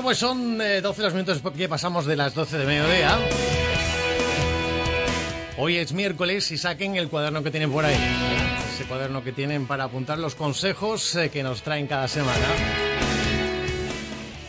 Bueno, 0.00 0.08
pues 0.08 0.18
son 0.18 0.62
eh, 0.62 0.80
12 0.80 1.02
los 1.02 1.12
minutos 1.12 1.42
que 1.54 1.68
pasamos 1.68 2.06
de 2.06 2.16
las 2.16 2.34
12 2.34 2.56
de 2.56 2.64
mediodía. 2.64 3.18
Hoy 5.58 5.76
es 5.76 5.92
miércoles 5.92 6.50
y 6.52 6.56
saquen 6.56 6.96
el 6.96 7.10
cuaderno 7.10 7.42
que 7.42 7.50
tienen 7.50 7.70
por 7.70 7.84
ahí. 7.84 7.98
Ese 8.72 8.84
cuaderno 8.84 9.22
que 9.22 9.32
tienen 9.32 9.66
para 9.66 9.84
apuntar 9.84 10.18
los 10.18 10.34
consejos 10.34 11.16
eh, 11.16 11.28
que 11.28 11.42
nos 11.42 11.60
traen 11.60 11.86
cada 11.86 12.08
semana. 12.08 12.46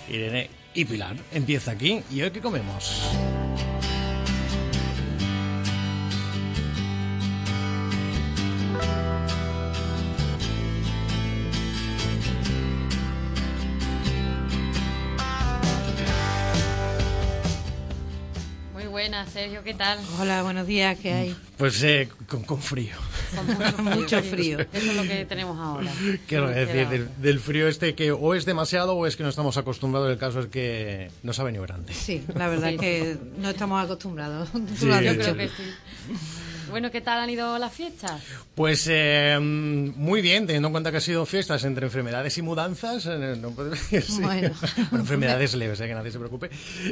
Irene 0.08 0.50
y 0.74 0.86
Pilar, 0.86 1.18
empieza 1.34 1.72
aquí. 1.72 2.02
¿Y 2.10 2.22
hoy 2.22 2.32
qué 2.32 2.40
comemos? 2.40 3.02
¿Qué 19.64 19.74
tal? 19.76 20.00
Hola, 20.20 20.42
buenos 20.44 20.66
días, 20.66 20.98
¿qué 21.00 21.14
hay? 21.14 21.36
Pues 21.58 21.82
eh, 21.84 22.10
con, 22.28 22.44
con 22.44 22.60
frío. 22.62 22.96
Con 23.76 23.86
mucho 23.86 24.22
frío. 24.24 24.60
Eso 24.60 24.92
es 24.92 24.96
lo 24.96 25.04
que 25.04 25.26
tenemos 25.26 25.58
ahora. 25.60 25.92
Quiero 26.28 26.50
decir, 26.50 26.88
del, 26.90 27.10
del 27.22 27.40
frío 27.40 27.68
este 27.68 27.94
que 27.94 28.12
o 28.12 28.34
es 28.34 28.46
demasiado 28.46 28.96
o 28.96 29.06
es 29.06 29.16
que 29.16 29.24
no 29.24 29.30
estamos 29.30 29.58
acostumbrados. 29.58 30.10
El 30.12 30.18
caso 30.18 30.40
es 30.40 30.48
que 30.48 31.12
nos 31.22 31.40
ha 31.40 31.44
venido 31.44 31.64
grande. 31.64 31.94
Sí, 31.94 32.24
la 32.36 32.48
verdad 32.48 32.70
Sí. 32.70 32.76
es 32.76 32.82
que 32.82 33.18
no 33.38 33.50
estamos 33.50 33.84
acostumbrados. 33.84 34.52
Tú 34.52 34.62
Sí, 34.78 34.86
lo 34.88 34.96
has 34.96 35.04
Yo 35.04 35.14
creo 35.18 35.38
que 35.38 35.48
sí. 35.48 35.54
Bueno, 36.72 36.90
¿qué 36.90 37.02
tal 37.02 37.20
han 37.20 37.30
ido 37.30 37.58
las 37.60 37.74
fiestas? 37.74 38.22
Pues 38.56 38.88
eh, 38.90 39.38
muy 39.40 40.22
bien, 40.22 40.48
teniendo 40.48 40.70
en 40.70 40.72
cuenta 40.72 40.90
que 40.92 40.98
ha 40.98 41.02
sido 41.02 41.26
fiestas 41.26 41.64
entre 41.66 41.86
enfermedades 41.86 42.38
y 42.38 42.42
mudanzas. 42.42 43.06
eh, 43.06 43.38
no 43.40 43.54
sí. 44.02 44.22
Bueno. 44.22 44.52
Bueno, 44.90 45.04
enfermedades 45.04 45.54
leves, 45.54 45.80
eh, 45.82 45.88
que 45.88 45.94
nadie 45.94 46.12
se 46.12 46.18
preocupe. 46.18 46.50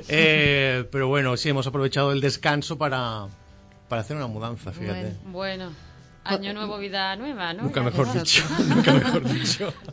Eh, 0.07 0.85
pero 0.91 1.07
bueno, 1.07 1.35
sí, 1.37 1.49
hemos 1.49 1.65
aprovechado 1.65 2.11
el 2.11 2.21
descanso 2.21 2.77
para, 2.77 3.27
para 3.87 4.01
hacer 4.01 4.17
una 4.17 4.27
mudanza, 4.27 4.71
fíjate. 4.71 5.13
Bueno, 5.25 5.71
año 6.25 6.53
nuevo, 6.53 6.77
vida 6.77 7.15
nueva, 7.15 7.53
¿no? 7.53 7.63
Nunca 7.63 7.81
mejor 7.81 8.11
dicho, 8.13 8.43
nunca 8.67 8.93
mejor 8.93 9.23
dicho. 9.33 9.73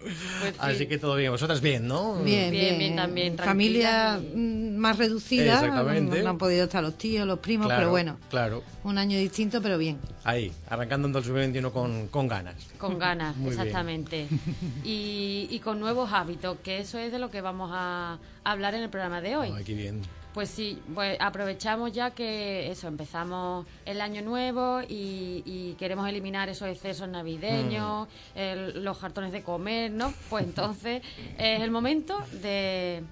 Pues 0.00 0.14
sí. 0.52 0.58
Así 0.58 0.86
que 0.86 0.98
todo 0.98 1.16
bien. 1.16 1.30
Vosotras 1.30 1.60
bien, 1.60 1.86
¿no? 1.86 2.14
Bien, 2.22 2.50
Bien, 2.50 2.50
bien, 2.50 2.78
bien, 2.78 2.96
también, 2.96 3.36
Familia 3.36 4.12
tranquila 4.18 4.34
mm, 4.36 4.76
más 4.76 4.98
reducida, 4.98 5.54
Exactamente. 5.54 6.22
no 6.22 6.30
han 6.30 6.38
podido 6.38 6.64
estar 6.64 6.82
los 6.82 6.98
tíos, 6.98 7.26
los 7.26 7.38
primos, 7.38 7.66
Claro, 7.66 7.80
pero 7.80 7.90
bueno, 7.90 8.18
Claro, 8.28 8.62
un 8.82 8.98
año 8.98 9.16
distinto, 9.18 9.62
pero 9.62 9.78
bien. 9.78 9.98
ahí, 10.24 10.52
arrancando 10.68 11.06
en 11.08 11.12
2021 11.12 11.72
con, 11.72 12.08
con 12.08 12.28
ganas. 12.28 12.56
Con 12.78 12.98
ganas, 12.98 13.34
exactamente. 13.46 14.28
Y, 14.84 15.48
y 15.50 15.58
con 15.60 15.80
nuevos 15.80 16.12
hábitos, 16.12 16.58
que 16.62 16.78
eso 16.78 16.98
es 16.98 17.10
de 17.12 17.18
lo 17.18 17.30
que 17.30 17.40
vamos 17.40 17.70
a 17.72 18.18
hablar 18.44 18.74
en 18.74 18.82
el 18.82 18.90
programa 18.90 19.20
de 19.20 19.36
hoy. 19.36 19.52
Ay, 19.56 19.64
qué 19.64 19.74
bien. 19.74 20.02
Pues 20.34 20.50
sí, 20.50 20.82
pues 20.94 21.16
aprovechamos 21.20 21.92
ya 21.92 22.10
que 22.10 22.68
eso, 22.68 22.88
empezamos 22.88 23.64
el 23.86 24.00
año 24.00 24.20
nuevo 24.20 24.80
y, 24.82 25.42
y 25.46 25.76
queremos 25.78 26.08
eliminar 26.08 26.48
esos 26.48 26.66
excesos 26.68 27.08
navideños, 27.08 28.08
el- 28.34 28.82
los 28.82 28.98
cartones 28.98 29.30
de 29.30 29.42
comer, 29.44 29.92
¿no? 29.92 30.12
Pues 30.28 30.44
entonces 30.44 31.02
es 31.38 31.60
el 31.62 31.70
momento 31.70 32.18
de, 32.42 33.04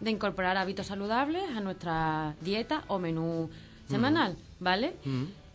de 0.00 0.10
incorporar 0.10 0.56
hábitos 0.56 0.86
saludables 0.86 1.42
a 1.54 1.60
nuestra 1.60 2.34
dieta 2.40 2.82
o 2.88 2.98
menú 2.98 3.50
semanal, 3.86 4.36
¿vale? 4.58 4.94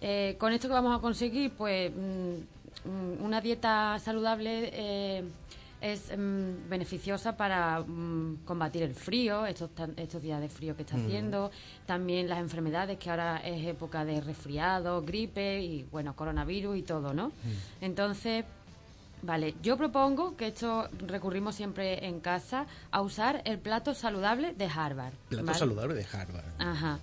Eh, 0.02 0.36
con 0.38 0.54
esto 0.54 0.68
que 0.68 0.74
vamos 0.76 0.96
a 0.96 1.02
conseguir, 1.02 1.52
pues 1.58 1.90
mm, 1.92 2.88
mm, 2.88 3.24
una 3.24 3.42
dieta 3.42 3.98
saludable 3.98 4.70
eh, 4.74 5.24
es 5.86 6.12
mm, 6.18 6.68
beneficiosa 6.70 7.38
para 7.38 7.80
mm, 7.80 8.40
combatir 8.46 8.84
el 8.84 8.96
frío, 8.96 9.46
estos, 9.46 9.70
estos 9.98 10.22
días 10.22 10.42
de 10.42 10.50
frío 10.50 10.76
que 10.76 10.82
está 10.82 10.96
haciendo, 10.96 11.52
también 11.86 12.28
las 12.28 12.40
enfermedades, 12.40 12.98
que 12.98 13.10
ahora 13.10 13.38
es 13.38 13.66
época 13.68 14.04
de 14.04 14.20
resfriado, 14.22 15.02
gripe 15.04 15.62
y, 15.62 15.84
bueno, 15.84 16.16
coronavirus 16.16 16.78
y 16.78 16.82
todo, 16.82 17.14
¿no? 17.14 17.32
Entonces, 17.82 18.46
vale, 19.22 19.56
yo 19.62 19.78
propongo 19.78 20.36
que 20.36 20.48
esto 20.48 20.90
recurrimos 21.06 21.56
siempre 21.56 22.08
en 22.08 22.20
casa 22.20 22.66
a 22.90 23.02
usar 23.02 23.42
el 23.46 23.60
plato 23.60 23.94
saludable 23.94 24.54
de 24.54 24.66
Harvard. 24.66 25.14
Plato 25.30 25.46
¿vale? 25.46 25.60
saludable 25.60 25.94
de 25.94 26.06
Harvard. 26.12 26.46
Ajá. 26.58 27.00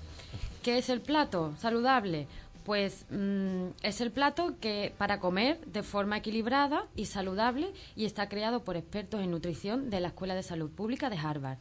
¿Qué 0.62 0.78
es 0.78 0.88
el 0.88 1.00
plato 1.00 1.54
saludable? 1.58 2.26
Pues 2.64 3.06
mm, 3.10 3.68
es 3.82 4.00
el 4.00 4.12
plato 4.12 4.54
que 4.60 4.92
para 4.98 5.18
comer 5.18 5.58
de 5.66 5.82
forma 5.82 6.18
equilibrada 6.18 6.86
y 6.94 7.06
saludable 7.06 7.72
y 7.96 8.04
está 8.04 8.28
creado 8.28 8.62
por 8.62 8.76
expertos 8.76 9.20
en 9.20 9.30
nutrición 9.30 9.90
de 9.90 10.00
la 10.00 10.08
Escuela 10.08 10.34
de 10.34 10.42
Salud 10.42 10.70
Pública 10.70 11.10
de 11.10 11.18
Harvard. 11.18 11.58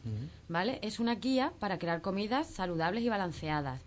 ¿Vale? 0.48 0.78
Es 0.82 1.00
una 1.00 1.16
guía 1.16 1.52
para 1.58 1.78
crear 1.78 2.02
comidas 2.02 2.48
saludables 2.48 3.02
y 3.02 3.08
balanceadas 3.08 3.80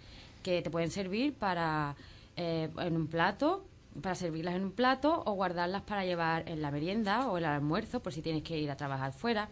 que 0.44 0.62
te 0.62 0.70
pueden 0.70 0.92
servir 0.92 1.34
para 1.34 1.96
eh, 2.38 2.70
en 2.78 2.96
un 2.96 3.08
plato, 3.08 3.66
para 4.02 4.14
servirlas 4.14 4.56
en 4.56 4.64
un 4.64 4.72
plato 4.72 5.24
o 5.26 5.34
guardarlas 5.34 5.84
para 5.84 6.06
llevar 6.06 6.48
en 6.50 6.62
la 6.62 6.70
merienda 6.70 7.28
o 7.28 7.38
el 7.38 7.46
almuerzo 7.46 8.02
por 8.02 8.14
si 8.14 8.22
tienes 8.22 8.44
que 8.44 8.58
ir 8.60 8.70
a 8.70 8.76
trabajar 8.76 9.14
fuera. 9.14 9.48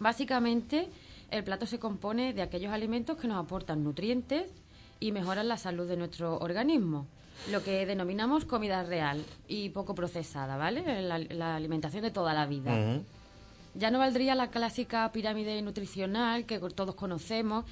Básicamente, 0.00 0.88
el 1.30 1.44
plato 1.44 1.66
se 1.66 1.78
compone 1.78 2.32
de 2.32 2.42
aquellos 2.42 2.72
alimentos 2.72 3.18
que 3.18 3.28
nos 3.28 3.44
aportan 3.44 3.84
nutrientes 3.84 4.46
y 5.00 5.12
mejoran 5.12 5.48
la 5.48 5.56
salud 5.56 5.88
de 5.88 5.96
nuestro 5.96 6.38
organismo, 6.38 7.06
lo 7.50 7.62
que 7.62 7.86
denominamos 7.86 8.44
comida 8.44 8.82
real 8.82 9.24
y 9.46 9.68
poco 9.70 9.94
procesada, 9.94 10.56
¿vale? 10.56 11.02
La, 11.02 11.18
la 11.18 11.56
alimentación 11.56 12.02
de 12.02 12.10
toda 12.10 12.34
la 12.34 12.46
vida. 12.46 13.00
Ya 13.74 13.90
no 13.90 13.98
valdría 13.98 14.34
la 14.34 14.48
clásica 14.50 15.10
pirámide 15.12 15.60
nutricional 15.62 16.46
que 16.46 16.58
todos 16.58 16.94
conocemos, 16.94 17.64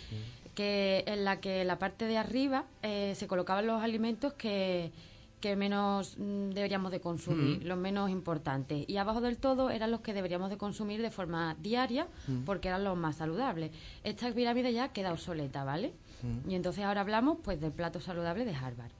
que 0.54 1.04
en 1.06 1.24
la 1.24 1.40
que 1.40 1.62
en 1.62 1.66
la 1.66 1.78
parte 1.78 2.06
de 2.06 2.16
arriba 2.16 2.64
eh, 2.82 3.14
se 3.16 3.26
colocaban 3.26 3.66
los 3.66 3.82
alimentos 3.82 4.32
que, 4.34 4.92
que 5.40 5.56
menos 5.56 6.16
mm, 6.16 6.50
deberíamos 6.50 6.92
de 6.92 7.00
consumir, 7.00 7.64
los 7.64 7.76
menos 7.76 8.10
importantes. 8.10 8.84
Y 8.88 8.96
abajo 8.98 9.20
del 9.20 9.36
todo 9.36 9.70
eran 9.70 9.90
los 9.90 10.00
que 10.00 10.14
deberíamos 10.14 10.48
de 10.50 10.56
consumir 10.56 11.02
de 11.02 11.10
forma 11.10 11.56
diaria, 11.60 12.06
porque 12.44 12.68
eran 12.68 12.84
los 12.84 12.96
más 12.96 13.16
saludables. 13.16 13.70
Esta 14.04 14.32
pirámide 14.32 14.72
ya 14.72 14.88
queda 14.88 15.12
obsoleta, 15.12 15.64
¿vale? 15.64 15.92
Y 16.48 16.54
entonces 16.54 16.84
ahora 16.84 17.02
hablamos 17.02 17.38
pues 17.42 17.60
del 17.60 17.72
plato 17.72 18.00
saludable 18.00 18.44
de 18.44 18.54
Harvard. 18.54 18.90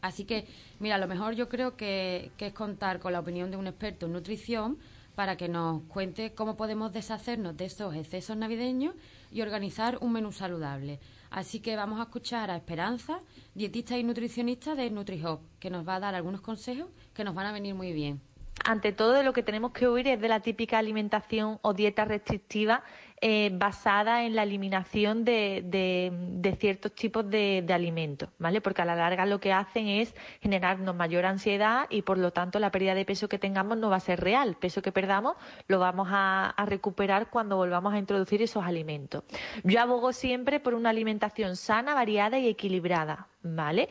Así 0.00 0.24
que, 0.24 0.46
mira, 0.78 0.98
lo 0.98 1.08
mejor 1.08 1.34
yo 1.34 1.48
creo 1.48 1.76
que, 1.76 2.30
que 2.36 2.46
es 2.48 2.52
contar 2.52 3.00
con 3.00 3.12
la 3.12 3.20
opinión 3.20 3.50
de 3.50 3.56
un 3.56 3.66
experto 3.66 4.06
en 4.06 4.12
nutrición 4.12 4.78
para 5.16 5.36
que 5.36 5.48
nos 5.48 5.82
cuente 5.84 6.32
cómo 6.34 6.56
podemos 6.56 6.92
deshacernos 6.92 7.56
de 7.56 7.64
estos 7.64 7.96
excesos 7.96 8.36
navideños 8.36 8.94
y 9.32 9.42
organizar 9.42 9.98
un 10.00 10.12
menú 10.12 10.30
saludable. 10.30 11.00
Así 11.30 11.58
que 11.58 11.74
vamos 11.74 11.98
a 11.98 12.04
escuchar 12.04 12.52
a 12.52 12.56
Esperanza, 12.56 13.18
dietista 13.54 13.98
y 13.98 14.04
nutricionista 14.04 14.76
de 14.76 14.88
NutriHop, 14.90 15.40
que 15.58 15.70
nos 15.70 15.86
va 15.86 15.96
a 15.96 16.00
dar 16.00 16.14
algunos 16.14 16.40
consejos 16.40 16.88
que 17.14 17.24
nos 17.24 17.34
van 17.34 17.46
a 17.46 17.52
venir 17.52 17.74
muy 17.74 17.92
bien. 17.92 18.20
ante 18.64 18.92
todo 18.92 19.22
lo 19.22 19.32
que 19.32 19.42
tenemos 19.42 19.72
que 19.72 19.88
huir 19.88 20.06
es 20.08 20.20
de 20.20 20.28
la 20.28 20.40
típica 20.40 20.78
alimentación 20.78 21.58
o 21.62 21.72
dieta 21.74 22.04
restrictiva 22.04 22.82
eh, 23.20 23.50
basada 23.52 24.24
en 24.24 24.36
la 24.36 24.44
eliminación 24.44 25.24
de, 25.24 26.54
ciertos 26.58 26.92
tipos 26.94 27.28
de, 27.28 27.62
de 27.66 27.74
alimentos, 27.74 28.28
¿vale? 28.38 28.60
Porque 28.60 28.82
a 28.82 28.84
la 28.84 28.94
larga 28.94 29.26
lo 29.26 29.40
que 29.40 29.52
hacen 29.52 29.88
es 29.88 30.14
generarnos 30.40 30.94
mayor 30.94 31.26
ansiedad 31.26 31.86
y 31.90 32.02
por 32.02 32.18
lo 32.18 32.32
tanto 32.32 32.58
la 32.58 32.70
pérdida 32.70 32.94
de 32.94 33.04
peso 33.04 33.28
que 33.28 33.38
tengamos 33.38 33.76
no 33.78 33.90
va 33.90 33.96
a 33.96 34.00
ser 34.00 34.20
real. 34.20 34.48
El 34.48 34.54
peso 34.56 34.82
que 34.82 34.92
perdamos 34.92 35.36
lo 35.66 35.78
vamos 35.78 36.08
a, 36.10 36.50
a 36.50 36.66
recuperar 36.66 37.28
cuando 37.30 37.56
volvamos 37.56 37.92
a 37.92 37.98
introducir 37.98 38.42
esos 38.42 38.64
alimentos. 38.64 39.24
Yo 39.64 39.80
abogo 39.80 40.12
siempre 40.12 40.60
por 40.60 40.74
una 40.74 40.90
alimentación 40.90 41.56
sana, 41.56 41.94
variada 41.94 42.38
y 42.38 42.48
equilibrada, 42.48 43.28
¿vale? 43.42 43.88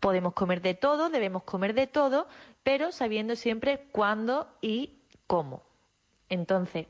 Podemos 0.00 0.32
comer 0.32 0.60
de 0.60 0.74
todo, 0.74 1.10
debemos 1.10 1.42
comer 1.44 1.74
de 1.74 1.86
todo, 1.86 2.28
pero 2.62 2.92
sabiendo 2.92 3.36
siempre 3.36 3.86
cuándo 3.92 4.48
y 4.60 4.98
cómo. 5.26 5.62
Entonces, 6.28 6.86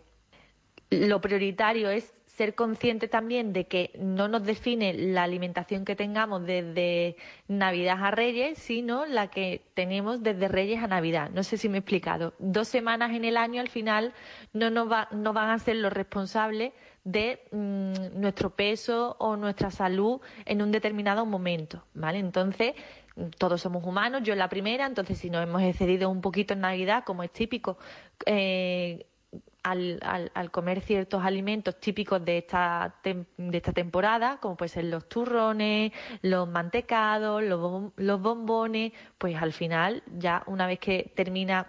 lo 0.90 1.20
prioritario 1.20 1.90
es 1.90 2.14
ser 2.26 2.56
consciente 2.56 3.06
también 3.06 3.52
de 3.52 3.68
que 3.68 3.92
no 3.96 4.26
nos 4.26 4.42
define 4.42 4.92
la 4.92 5.22
alimentación 5.22 5.84
que 5.84 5.94
tengamos 5.94 6.44
desde 6.44 7.14
Navidad 7.46 8.04
a 8.04 8.10
Reyes, 8.10 8.58
sino 8.58 9.06
la 9.06 9.28
que 9.28 9.62
tenemos 9.74 10.20
desde 10.24 10.48
Reyes 10.48 10.82
a 10.82 10.88
Navidad. 10.88 11.30
No 11.32 11.44
sé 11.44 11.56
si 11.58 11.68
me 11.68 11.76
he 11.76 11.80
explicado. 11.80 12.34
Dos 12.40 12.66
semanas 12.66 13.12
en 13.14 13.24
el 13.24 13.36
año 13.36 13.60
al 13.60 13.68
final 13.68 14.14
no, 14.52 14.68
nos 14.70 14.90
va- 14.90 15.08
no 15.12 15.32
van 15.32 15.50
a 15.50 15.58
ser 15.60 15.76
los 15.76 15.92
responsables 15.92 16.72
de 17.04 17.40
mm, 17.52 18.20
nuestro 18.20 18.50
peso 18.50 19.14
o 19.20 19.36
nuestra 19.36 19.70
salud 19.70 20.20
en 20.44 20.60
un 20.60 20.72
determinado 20.72 21.26
momento, 21.26 21.84
¿vale? 21.94 22.18
Entonces, 22.18 22.74
todos 23.38 23.60
somos 23.60 23.84
humanos, 23.84 24.22
yo 24.24 24.34
la 24.34 24.48
primera, 24.48 24.86
entonces 24.86 25.18
si 25.18 25.30
nos 25.30 25.44
hemos 25.44 25.62
excedido 25.62 26.10
un 26.10 26.20
poquito 26.20 26.54
en 26.54 26.60
Navidad, 26.62 27.04
como 27.04 27.22
es 27.22 27.30
típico, 27.30 27.78
eh, 28.26 29.06
al, 29.64 29.98
al- 30.02 30.30
al 30.34 30.50
comer 30.52 30.80
ciertos 30.82 31.24
alimentos 31.24 31.80
típicos 31.80 32.24
de 32.24 32.38
esta, 32.38 32.94
de 33.02 33.56
esta 33.56 33.72
temporada, 33.72 34.38
como 34.40 34.56
pueden 34.56 34.68
ser 34.72 34.84
los 34.84 35.08
turrones, 35.08 35.90
los 36.22 36.46
mantecados, 36.48 37.42
los, 37.42 37.58
bom- 37.60 37.92
los 37.96 38.20
bombones, 38.20 38.92
pues 39.18 39.34
al 39.36 39.52
final, 39.52 40.02
ya 40.18 40.42
una 40.46 40.66
vez 40.68 40.78
que 40.78 41.12
termina 41.16 41.66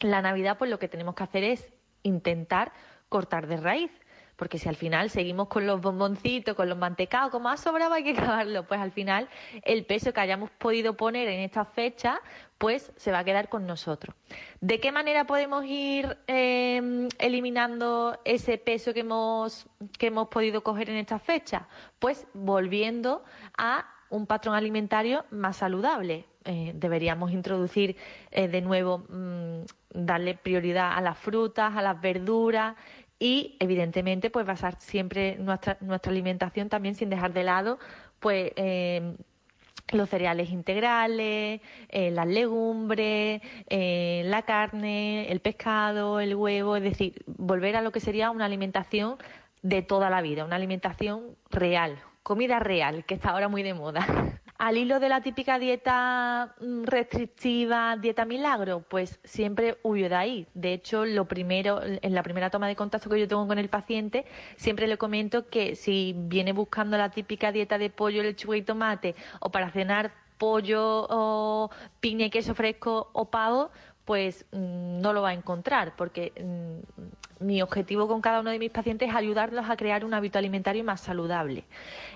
la 0.00 0.22
Navidad, 0.22 0.58
pues 0.58 0.70
lo 0.70 0.78
que 0.78 0.88
tenemos 0.88 1.14
que 1.14 1.24
hacer 1.24 1.44
es 1.44 1.72
intentar 2.02 2.72
cortar 3.08 3.46
de 3.46 3.56
raíz. 3.56 3.90
Porque 4.36 4.58
si 4.58 4.68
al 4.68 4.74
final 4.74 5.10
seguimos 5.10 5.46
con 5.46 5.64
los 5.64 5.80
bomboncitos, 5.80 6.56
con 6.56 6.68
los 6.68 6.76
mantecados, 6.76 7.30
como 7.30 7.48
ha 7.50 7.56
sobrado 7.56 7.94
hay 7.94 8.02
que 8.02 8.10
acabarlo, 8.18 8.66
pues 8.66 8.80
al 8.80 8.90
final 8.90 9.28
el 9.62 9.86
peso 9.86 10.12
que 10.12 10.20
hayamos 10.20 10.50
podido 10.50 10.96
poner 10.96 11.28
en 11.28 11.40
esta 11.40 11.64
fecha, 11.64 12.20
pues 12.64 12.92
se 12.96 13.12
va 13.12 13.18
a 13.18 13.24
quedar 13.24 13.50
con 13.50 13.66
nosotros. 13.66 14.16
¿De 14.62 14.80
qué 14.80 14.90
manera 14.90 15.26
podemos 15.26 15.66
ir 15.66 16.16
eh, 16.26 17.10
eliminando 17.18 18.18
ese 18.24 18.56
peso 18.56 18.94
que 18.94 19.00
hemos, 19.00 19.66
que 19.98 20.06
hemos 20.06 20.28
podido 20.28 20.62
coger 20.62 20.88
en 20.88 20.96
esta 20.96 21.18
fecha? 21.18 21.68
Pues 21.98 22.26
volviendo 22.32 23.22
a 23.58 23.86
un 24.08 24.26
patrón 24.26 24.54
alimentario 24.54 25.26
más 25.30 25.58
saludable. 25.58 26.24
Eh, 26.46 26.72
deberíamos 26.74 27.32
introducir 27.32 27.98
eh, 28.30 28.48
de 28.48 28.62
nuevo, 28.62 29.04
mm, 29.10 29.64
darle 29.90 30.34
prioridad 30.34 30.96
a 30.96 31.02
las 31.02 31.18
frutas, 31.18 31.76
a 31.76 31.82
las 31.82 32.00
verduras 32.00 32.76
y, 33.18 33.58
evidentemente, 33.60 34.30
pues 34.30 34.46
basar 34.46 34.80
siempre 34.80 35.36
nuestra, 35.36 35.76
nuestra 35.82 36.10
alimentación 36.10 36.70
también 36.70 36.94
sin 36.94 37.10
dejar 37.10 37.34
de 37.34 37.44
lado, 37.44 37.78
pues. 38.20 38.52
Eh, 39.88 39.96
los 39.96 40.08
cereales 40.08 40.50
integrales, 40.50 41.60
las 41.90 42.26
legumbres, 42.26 43.40
la 43.68 44.42
carne, 44.42 45.30
el 45.30 45.40
pescado, 45.40 46.20
el 46.20 46.34
huevo, 46.34 46.76
es 46.76 46.82
decir, 46.82 47.22
volver 47.26 47.76
a 47.76 47.82
lo 47.82 47.92
que 47.92 48.00
sería 48.00 48.30
una 48.30 48.46
alimentación 48.46 49.16
de 49.62 49.82
toda 49.82 50.10
la 50.10 50.20
vida, 50.20 50.44
una 50.44 50.56
alimentación 50.56 51.36
real, 51.50 51.98
comida 52.22 52.58
real, 52.58 53.04
que 53.04 53.14
está 53.14 53.30
ahora 53.30 53.48
muy 53.48 53.62
de 53.62 53.74
moda. 53.74 54.06
Al 54.56 54.76
hilo 54.76 55.00
de 55.00 55.08
la 55.08 55.20
típica 55.20 55.58
dieta 55.58 56.54
mm, 56.60 56.84
restrictiva, 56.84 57.96
dieta 57.96 58.24
milagro, 58.24 58.84
pues 58.88 59.18
siempre 59.24 59.78
huyo 59.82 60.08
de 60.08 60.14
ahí. 60.14 60.46
De 60.54 60.72
hecho, 60.72 61.04
lo 61.04 61.24
primero, 61.26 61.80
en 61.82 62.14
la 62.14 62.22
primera 62.22 62.50
toma 62.50 62.68
de 62.68 62.76
contacto 62.76 63.10
que 63.10 63.18
yo 63.18 63.26
tengo 63.26 63.48
con 63.48 63.58
el 63.58 63.68
paciente, 63.68 64.24
siempre 64.56 64.86
le 64.86 64.96
comento 64.96 65.48
que 65.48 65.74
si 65.74 66.14
viene 66.16 66.52
buscando 66.52 66.96
la 66.96 67.10
típica 67.10 67.50
dieta 67.50 67.78
de 67.78 67.90
pollo, 67.90 68.22
lechuga 68.22 68.56
y 68.56 68.62
tomate, 68.62 69.16
o 69.40 69.50
para 69.50 69.70
cenar 69.70 70.12
pollo 70.38 71.06
o 71.10 71.70
piña 72.00 72.26
y 72.26 72.30
queso 72.30 72.54
fresco 72.54 73.10
o 73.12 73.30
pavo, 73.30 73.70
pues 74.04 74.46
mm, 74.52 75.00
no 75.00 75.12
lo 75.12 75.22
va 75.22 75.30
a 75.30 75.34
encontrar, 75.34 75.96
porque 75.96 76.32
mm, 76.40 77.33
mi 77.44 77.62
objetivo 77.62 78.08
con 78.08 78.20
cada 78.20 78.40
uno 78.40 78.50
de 78.50 78.58
mis 78.58 78.70
pacientes 78.70 79.08
es 79.08 79.14
ayudarlos 79.14 79.68
a 79.68 79.76
crear 79.76 80.04
un 80.04 80.14
hábito 80.14 80.38
alimentario 80.38 80.84
más 80.84 81.00
saludable. 81.00 81.64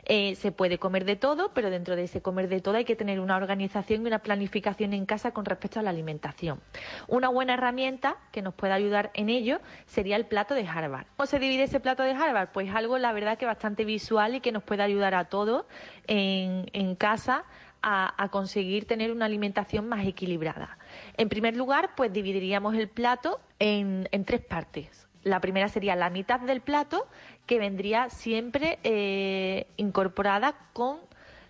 Eh, 0.05 0.35
se 0.37 0.53
puede 0.53 0.79
comer 0.79 1.05
de 1.05 1.17
todo, 1.17 1.53
pero 1.55 1.71
dentro 1.71 1.97
de 1.97 2.05
ese 2.05 2.23
comer 2.23 2.49
de 2.49 2.61
todo 2.61 2.77
hay 2.77 2.85
que 2.85 2.97
tener 2.97 3.21
una 3.21 3.37
organización 3.37 4.03
y 4.03 4.07
una 4.07 4.21
planificación 4.21 4.93
en 4.93 5.07
casa 5.07 5.33
con 5.33 5.45
respecto 5.45 5.81
a 5.81 5.83
la 5.83 5.91
alimentación. 5.91 6.61
Una 7.07 7.29
buena 7.29 7.55
herramienta 7.55 8.17
que 8.33 8.43
nos 8.43 8.55
puede 8.55 8.73
ayudar 8.73 9.11
en 9.15 9.29
ello 9.29 9.61
sería 9.87 10.17
el 10.17 10.27
plato 10.27 10.55
de 10.55 10.67
Harvard. 10.67 11.07
¿Cómo 11.17 11.27
se 11.27 11.39
divide 11.39 11.65
ese 11.65 11.81
plato 11.81 12.03
de 12.03 12.13
Harvard? 12.13 12.49
Pues 12.53 12.75
algo, 12.75 12.99
la 12.99 13.13
verdad, 13.13 13.39
que 13.39 13.47
bastante 13.47 13.85
visual 13.85 14.35
y 14.35 14.41
que 14.41 14.53
nos 14.53 14.63
puede 14.63 14.83
ayudar 14.83 15.15
a 15.15 15.27
todos 15.27 15.67
en 16.07 16.95
casa 16.97 17.45
a, 17.83 18.29
conseguir 18.31 18.87
tener 18.87 19.13
una 19.13 19.27
alimentación 19.27 19.89
más 19.89 20.07
equilibrada. 20.07 20.79
En 21.17 21.29
primer 21.29 21.57
lugar, 21.57 21.91
pues 21.97 22.13
dividiríamos 22.13 22.75
el 22.75 22.89
plato 22.89 23.41
en, 23.59 24.09
tres 24.25 24.41
partes. 24.41 25.08
La 25.25 25.41
primera 25.41 25.69
sería 25.69 25.97
la 25.97 26.11
mitad 26.11 26.41
del 26.41 26.61
plato, 26.61 27.07
que 27.47 27.59
vendría 27.59 28.11
siempre 28.11 28.79
eh, 28.85 29.67
incorporada 29.77 30.55
con 30.73 30.99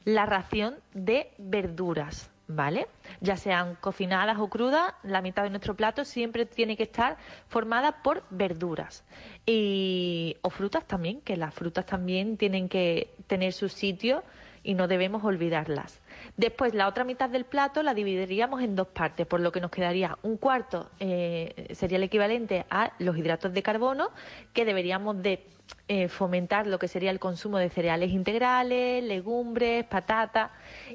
la 0.04 0.26
ración 0.26 0.76
de 0.94 1.30
verduras, 1.38 2.30
¿vale? 2.46 2.88
Ya 3.20 3.36
sean 3.36 3.76
cocinadas 3.76 4.38
o 4.38 4.48
crudas, 4.48 4.94
la 5.02 5.20
mitad 5.20 5.42
de 5.42 5.50
nuestro 5.50 5.74
plato 5.76 6.04
siempre 6.04 6.46
tiene 6.46 6.76
que 6.76 6.84
estar 6.84 7.18
formada 7.48 8.02
por 8.02 8.24
verduras. 8.30 9.04
Y, 9.44 10.36
o 10.40 10.50
frutas 10.50 10.86
también, 10.86 11.20
que 11.20 11.36
las 11.36 11.52
frutas 11.54 11.84
también 11.84 12.36
tienen 12.36 12.68
que 12.68 13.12
tener 13.26 13.52
su 13.52 13.68
sitio 13.68 14.22
y 14.62 14.74
no 14.74 14.88
debemos 14.88 15.22
olvidarlas. 15.24 16.00
Después, 16.36 16.74
la 16.74 16.88
otra 16.88 17.04
mitad 17.04 17.28
del 17.28 17.44
plato 17.44 17.82
la 17.82 17.94
dividiríamos 17.94 18.62
en 18.62 18.76
dos 18.76 18.88
partes, 18.88 19.26
por 19.26 19.40
lo 19.40 19.52
que 19.52 19.60
nos 19.60 19.70
quedaría 19.70 20.18
un 20.22 20.36
cuarto, 20.36 20.90
eh, 21.00 21.68
sería 21.74 21.96
el 21.96 22.04
equivalente 22.04 22.64
a 22.70 22.92
los 22.98 23.16
hidratos 23.16 23.52
de 23.52 23.62
carbono, 23.62 24.10
que 24.52 24.64
deberíamos 24.64 25.20
de 25.22 25.44
eh, 25.88 26.08
fomentar 26.08 26.66
lo 26.66 26.78
que 26.78 26.88
sería 26.88 27.10
el 27.10 27.18
consumo 27.18 27.58
de 27.58 27.70
cereales 27.70 28.12
integrales, 28.12 29.02
legumbres, 29.04 29.84
patatas, 29.84 30.50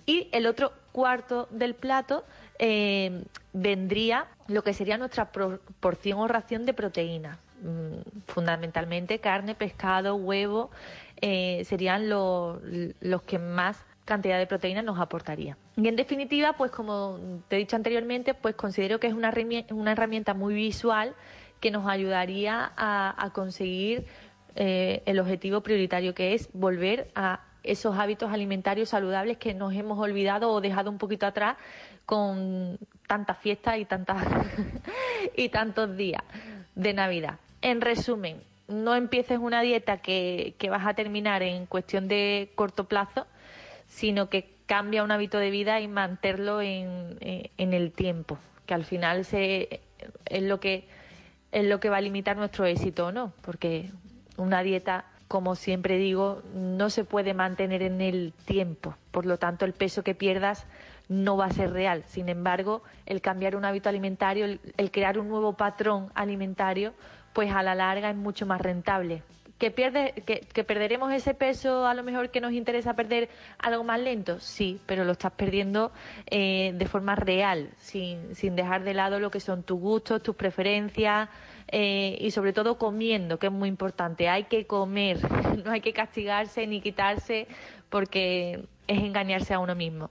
y 0.05 0.29
el 0.31 0.45
otro 0.47 0.73
cuarto 0.91 1.47
del 1.51 1.73
plato 1.73 2.23
eh, 2.59 3.23
vendría 3.51 4.27
lo 4.47 4.63
que 4.63 4.73
sería 4.73 4.97
nuestra 4.97 5.31
porción 5.79 6.19
o 6.19 6.27
ración 6.27 6.65
de 6.65 6.73
proteínas, 6.73 7.37
mm, 7.61 8.21
fundamentalmente 8.27 9.19
carne, 9.19 9.55
pescado, 9.55 10.15
huevo, 10.15 10.71
serían 11.21 12.09
los 12.09 13.21
que 13.25 13.39
más 13.39 13.77
cantidad 14.05 14.37
de 14.37 14.47
proteínas 14.47 14.83
nos 14.83 14.99
aportaría. 14.99 15.57
Y 15.75 15.87
en 15.87 15.95
definitiva, 15.95 16.53
pues 16.53 16.71
como 16.71 17.19
te 17.47 17.55
he 17.55 17.59
dicho 17.59 17.75
anteriormente, 17.75 18.33
pues 18.33 18.55
considero 18.55 18.99
que 18.99 19.07
es 19.07 19.13
una, 19.13 19.29
herramienta 19.29 20.33
muy 20.33 20.53
visual 20.53 21.15
que 21.59 21.71
nos 21.71 21.87
ayudaría 21.87 22.71
a, 22.75 23.29
conseguir 23.33 24.05
eh, 24.55 25.01
el 25.05 25.19
objetivo 25.19 25.61
prioritario 25.61 26.13
que 26.13 26.33
es 26.33 26.49
volver 26.53 27.09
a 27.15 27.41
esos 27.63 27.97
hábitos 27.97 28.31
alimentarios 28.31 28.89
saludables 28.89 29.37
que 29.37 29.53
nos 29.53 29.73
hemos 29.73 29.97
olvidado 29.97 30.51
o 30.51 30.59
dejado 30.59 30.91
un 30.91 30.97
poquito 30.97 31.25
atrás 31.25 31.55
con 32.05 32.77
tantas 33.07 33.37
fiestas 33.37 33.77
y 33.77 33.85
tantas 33.85 34.21
y 35.37 35.47
tantos 35.47 35.95
días 35.95 36.21
de 36.75 36.93
Navidad. 36.93 37.39
En 37.61 37.79
resumen, 37.79 38.43
no 38.67 38.95
empieces 38.95 39.39
una 39.39 39.61
dieta 39.61 39.97
que, 39.97 40.55
que 40.57 40.69
vas 40.69 40.85
a 40.85 40.93
terminar 40.93 41.41
en 41.43 41.65
cuestión 41.65 42.09
de 42.09 42.51
corto 42.55 42.85
plazo, 42.85 43.25
sino 43.93 44.27
que 44.27 44.49
cambia 44.65 45.03
un 45.03 45.11
hábito 45.11 45.37
de 45.37 45.51
vida 45.51 45.79
y 45.79 45.87
mantenerlo 45.87 46.61
en, 46.61 47.17
eh, 47.21 47.51
en 47.57 47.73
el 47.73 47.91
tiempo, 47.91 48.39
que 48.65 48.73
al 48.73 48.85
final 48.85 49.23
se, 49.23 49.81
es 50.25 50.43
lo 50.43 50.59
que 50.59 50.87
es 51.51 51.65
lo 51.65 51.79
que 51.79 51.89
va 51.89 51.97
a 51.97 52.01
limitar 52.01 52.35
nuestro 52.35 52.65
éxito, 52.65 53.11
¿no? 53.11 53.31
Porque 53.43 53.91
una 54.37 54.63
dieta, 54.63 55.05
como 55.27 55.55
siempre 55.55 55.97
digo, 55.97 56.41
no 56.55 56.89
se 56.89 57.03
puede 57.03 57.35
mantener 57.35 57.83
en 57.83 58.01
el 58.01 58.33
tiempo. 58.45 58.95
Por 59.11 59.27
lo 59.27 59.37
tanto, 59.37 59.63
el 59.65 59.73
peso 59.73 60.03
que 60.03 60.15
pierdas 60.15 60.65
no 61.09 61.37
va 61.37 61.45
a 61.45 61.51
ser 61.51 61.71
real. 61.71 62.03
Sin 62.07 62.27
embargo, 62.27 62.81
el 63.05 63.21
cambiar 63.21 63.55
un 63.55 63.65
hábito 63.65 63.87
alimentario, 63.87 64.47
el 64.47 64.91
crear 64.91 65.19
un 65.19 65.29
nuevo 65.29 65.53
patrón 65.53 66.11
alimentario, 66.15 66.95
pues 67.33 67.51
a 67.51 67.61
la 67.61 67.75
larga 67.75 68.09
es 68.09 68.15
mucho 68.15 68.47
más 68.47 68.59
rentable 68.59 69.21
que, 69.63 69.71
pierde, 69.71 70.11
que, 70.25 70.63
perderemos 70.65 71.13
ese 71.13 71.33
peso 71.33 71.87
a 71.87 71.93
lo 71.93 72.03
mejor 72.03 72.31
que 72.31 72.41
nos 72.41 72.51
interesa 72.51 72.95
perder 72.95 73.29
algo 73.59 73.85
más 73.85 73.97
lento, 73.97 74.37
sí, 74.41 74.81
pero 74.85 75.05
lo 75.05 75.13
estás 75.13 75.31
perdiendo 75.31 75.93
eh, 76.29 76.73
de 76.75 76.85
forma 76.85 77.15
real, 77.15 77.69
sin, 77.77 78.35
sin 78.35 78.57
dejar 78.57 78.83
de 78.83 78.93
lado 78.93 79.21
lo 79.21 79.31
que 79.31 79.39
son 79.39 79.63
tus 79.63 79.79
gustos, 79.79 80.21
tus 80.21 80.35
preferencias 80.35 81.29
eh, 81.69 82.17
y 82.19 82.31
sobre 82.31 82.51
todo 82.51 82.77
comiendo, 82.77 83.39
que 83.39 83.47
es 83.47 83.53
muy 83.53 83.69
importante. 83.69 84.27
Hay 84.27 84.43
que 84.43 84.67
comer, 84.67 85.19
no 85.63 85.71
hay 85.71 85.79
que 85.79 85.93
castigarse 85.93 86.67
ni 86.67 86.81
quitarse 86.81 87.47
porque 87.89 88.65
es 88.85 88.99
engañarse 88.99 89.53
a 89.53 89.59
uno 89.59 89.75
mismo. 89.75 90.09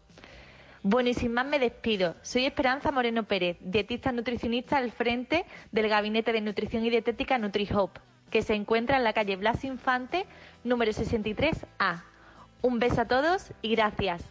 Bueno, 0.82 1.10
y 1.10 1.14
sin 1.14 1.34
más 1.34 1.44
me 1.44 1.58
despido. 1.58 2.14
Soy 2.22 2.46
Esperanza 2.46 2.90
Moreno 2.90 3.24
Pérez, 3.24 3.58
dietista 3.60 4.12
nutricionista 4.12 4.78
al 4.78 4.92
frente 4.92 5.44
del 5.72 5.90
Gabinete 5.90 6.32
de 6.32 6.40
Nutrición 6.40 6.86
y 6.86 6.88
Dietética 6.88 7.36
NutriHope 7.36 8.00
que 8.32 8.42
se 8.42 8.54
encuentra 8.54 8.96
en 8.96 9.04
la 9.04 9.12
calle 9.12 9.36
Blas 9.36 9.62
Infante, 9.62 10.26
número 10.64 10.90
63A. 10.90 12.02
Un 12.62 12.78
beso 12.78 13.02
a 13.02 13.04
todos 13.04 13.52
y 13.60 13.76
gracias. 13.76 14.24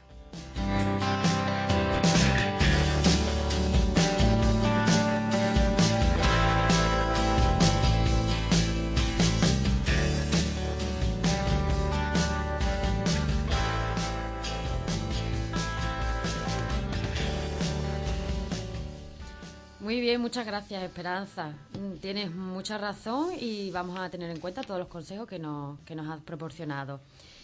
Muy 19.92 20.00
bien, 20.00 20.22
muchas 20.22 20.46
gracias, 20.46 20.84
Esperanza. 20.84 21.50
Mm, 21.78 21.98
tienes 21.98 22.34
mucha 22.34 22.78
razón 22.78 23.34
y 23.38 23.72
vamos 23.72 24.00
a 24.00 24.10
tener 24.10 24.32
en 24.32 24.40
cuenta 24.40 24.64
todos 24.64 24.80
los 24.80 24.88
consejos 24.88 25.28
que 25.28 25.38
nos, 25.38 25.82
que 25.82 25.96
nos 25.96 26.08
has 26.08 26.22
proporcionado. 26.22 27.02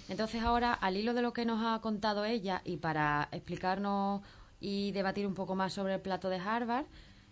Entonces, 0.08 0.42
ahora, 0.42 0.74
al 0.74 0.96
hilo 0.96 1.14
de 1.14 1.22
lo 1.22 1.34
que 1.34 1.44
nos 1.44 1.62
ha 1.62 1.82
contado 1.82 2.24
ella 2.24 2.62
y 2.64 2.78
para 2.78 3.28
explicarnos 3.34 4.22
y 4.62 4.94
debatir 4.94 5.28
un 5.28 5.34
poco 5.34 5.56
más 5.56 5.74
sobre 5.74 5.96
el 5.96 6.00
plato 6.00 6.30
de 6.30 6.38
Harvard, 6.38 6.86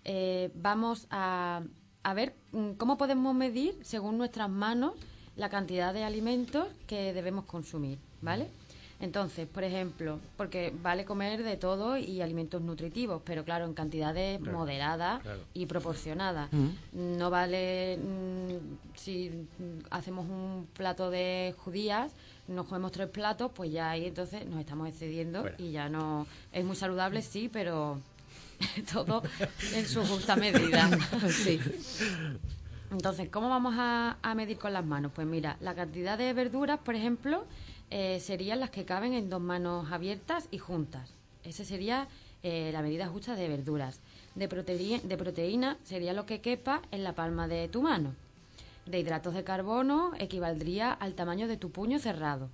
eh, 0.03 0.51
vamos 0.53 1.07
a, 1.09 1.61
a 2.03 2.13
ver 2.13 2.35
mm, 2.51 2.71
cómo 2.71 2.97
podemos 2.97 3.33
medir, 3.33 3.79
según 3.83 4.17
nuestras 4.17 4.49
manos, 4.49 4.95
la 5.37 5.47
cantidad 5.47 5.93
de 5.93 6.03
alimentos 6.03 6.67
que 6.87 7.13
debemos 7.13 7.45
consumir, 7.45 7.99
¿vale? 8.21 8.49
Entonces, 8.99 9.47
por 9.47 9.63
ejemplo, 9.63 10.19
porque 10.37 10.73
vale 10.81 11.03
comer 11.03 11.43
de 11.43 11.57
todo 11.57 11.97
y 11.97 12.21
alimentos 12.21 12.61
nutritivos, 12.61 13.21
pero 13.25 13.43
claro, 13.43 13.65
en 13.65 13.73
cantidades 13.73 14.39
moderadas 14.39 15.21
claro. 15.21 15.41
y 15.53 15.65
proporcionadas. 15.65 16.49
No 16.93 17.29
vale 17.29 17.97
mm, 17.97 18.95
si 18.95 19.47
hacemos 19.89 20.27
un 20.29 20.67
plato 20.73 21.09
de 21.09 21.53
judías, 21.57 22.13
nos 22.47 22.67
comemos 22.67 22.93
tres 22.93 23.09
platos, 23.09 23.51
pues 23.53 23.71
ya 23.71 23.89
ahí 23.89 24.05
entonces 24.05 24.45
nos 24.45 24.59
estamos 24.59 24.87
excediendo 24.87 25.45
y 25.57 25.71
ya 25.71 25.89
no 25.89 26.25
es 26.53 26.63
muy 26.63 26.75
saludable, 26.75 27.21
sí, 27.21 27.49
pero 27.51 27.99
todo 28.93 29.23
en 29.73 29.85
su 29.85 30.05
justa 30.05 30.35
medida. 30.35 30.89
Sí. 31.29 31.59
Entonces, 32.91 33.29
¿cómo 33.29 33.49
vamos 33.49 33.75
a, 33.77 34.17
a 34.21 34.35
medir 34.35 34.57
con 34.57 34.71
las 34.71 34.85
manos? 34.85 35.11
Pues 35.13 35.27
mira, 35.27 35.57
la 35.59 35.73
cantidad 35.75 36.17
de 36.17 36.31
verduras, 36.33 36.79
por 36.79 36.95
ejemplo, 36.95 37.45
eh, 37.91 38.19
serían 38.19 38.59
las 38.59 38.69
que 38.69 38.85
caben 38.85 39.13
en 39.13 39.29
dos 39.29 39.41
manos 39.41 39.91
abiertas 39.91 40.47
y 40.51 40.57
juntas. 40.57 41.09
Esa 41.43 41.63
sería 41.63 42.07
eh, 42.43 42.71
la 42.73 42.81
medida 42.81 43.07
justa 43.07 43.35
de 43.35 43.47
verduras. 43.47 43.99
De, 44.35 44.49
proteí- 44.49 45.01
de 45.01 45.17
proteína 45.17 45.77
sería 45.83 46.13
lo 46.13 46.25
que 46.25 46.41
quepa 46.41 46.81
en 46.91 47.03
la 47.03 47.13
palma 47.13 47.47
de 47.47 47.67
tu 47.67 47.81
mano. 47.81 48.13
De 48.85 48.99
hidratos 48.99 49.33
de 49.33 49.43
carbono 49.43 50.11
equivaldría 50.19 50.91
al 50.91 51.13
tamaño 51.13 51.47
de 51.47 51.57
tu 51.57 51.71
puño 51.71 51.99
cerrado. 51.99 52.49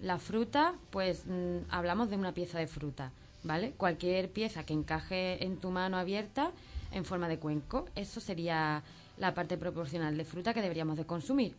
La 0.00 0.18
fruta, 0.18 0.74
pues 0.90 1.24
mm, 1.26 1.70
hablamos 1.70 2.10
de 2.10 2.16
una 2.16 2.32
pieza 2.32 2.58
de 2.58 2.66
fruta, 2.66 3.10
¿vale? 3.42 3.72
Cualquier 3.76 4.28
pieza 4.30 4.64
que 4.64 4.74
encaje 4.74 5.44
en 5.44 5.56
tu 5.56 5.70
mano 5.70 5.96
abierta 5.96 6.50
en 6.92 7.04
forma 7.04 7.28
de 7.28 7.38
cuenco, 7.38 7.86
eso 7.96 8.20
sería 8.20 8.82
la 9.18 9.34
parte 9.34 9.56
proporcional 9.56 10.16
de 10.16 10.24
fruta 10.24 10.52
que 10.54 10.62
deberíamos 10.62 10.96
de 10.96 11.04
consumir. 11.06 11.54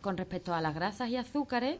Con 0.00 0.16
respecto 0.16 0.54
a 0.54 0.60
las 0.60 0.74
grasas 0.74 1.08
y 1.10 1.16
azúcares, 1.16 1.78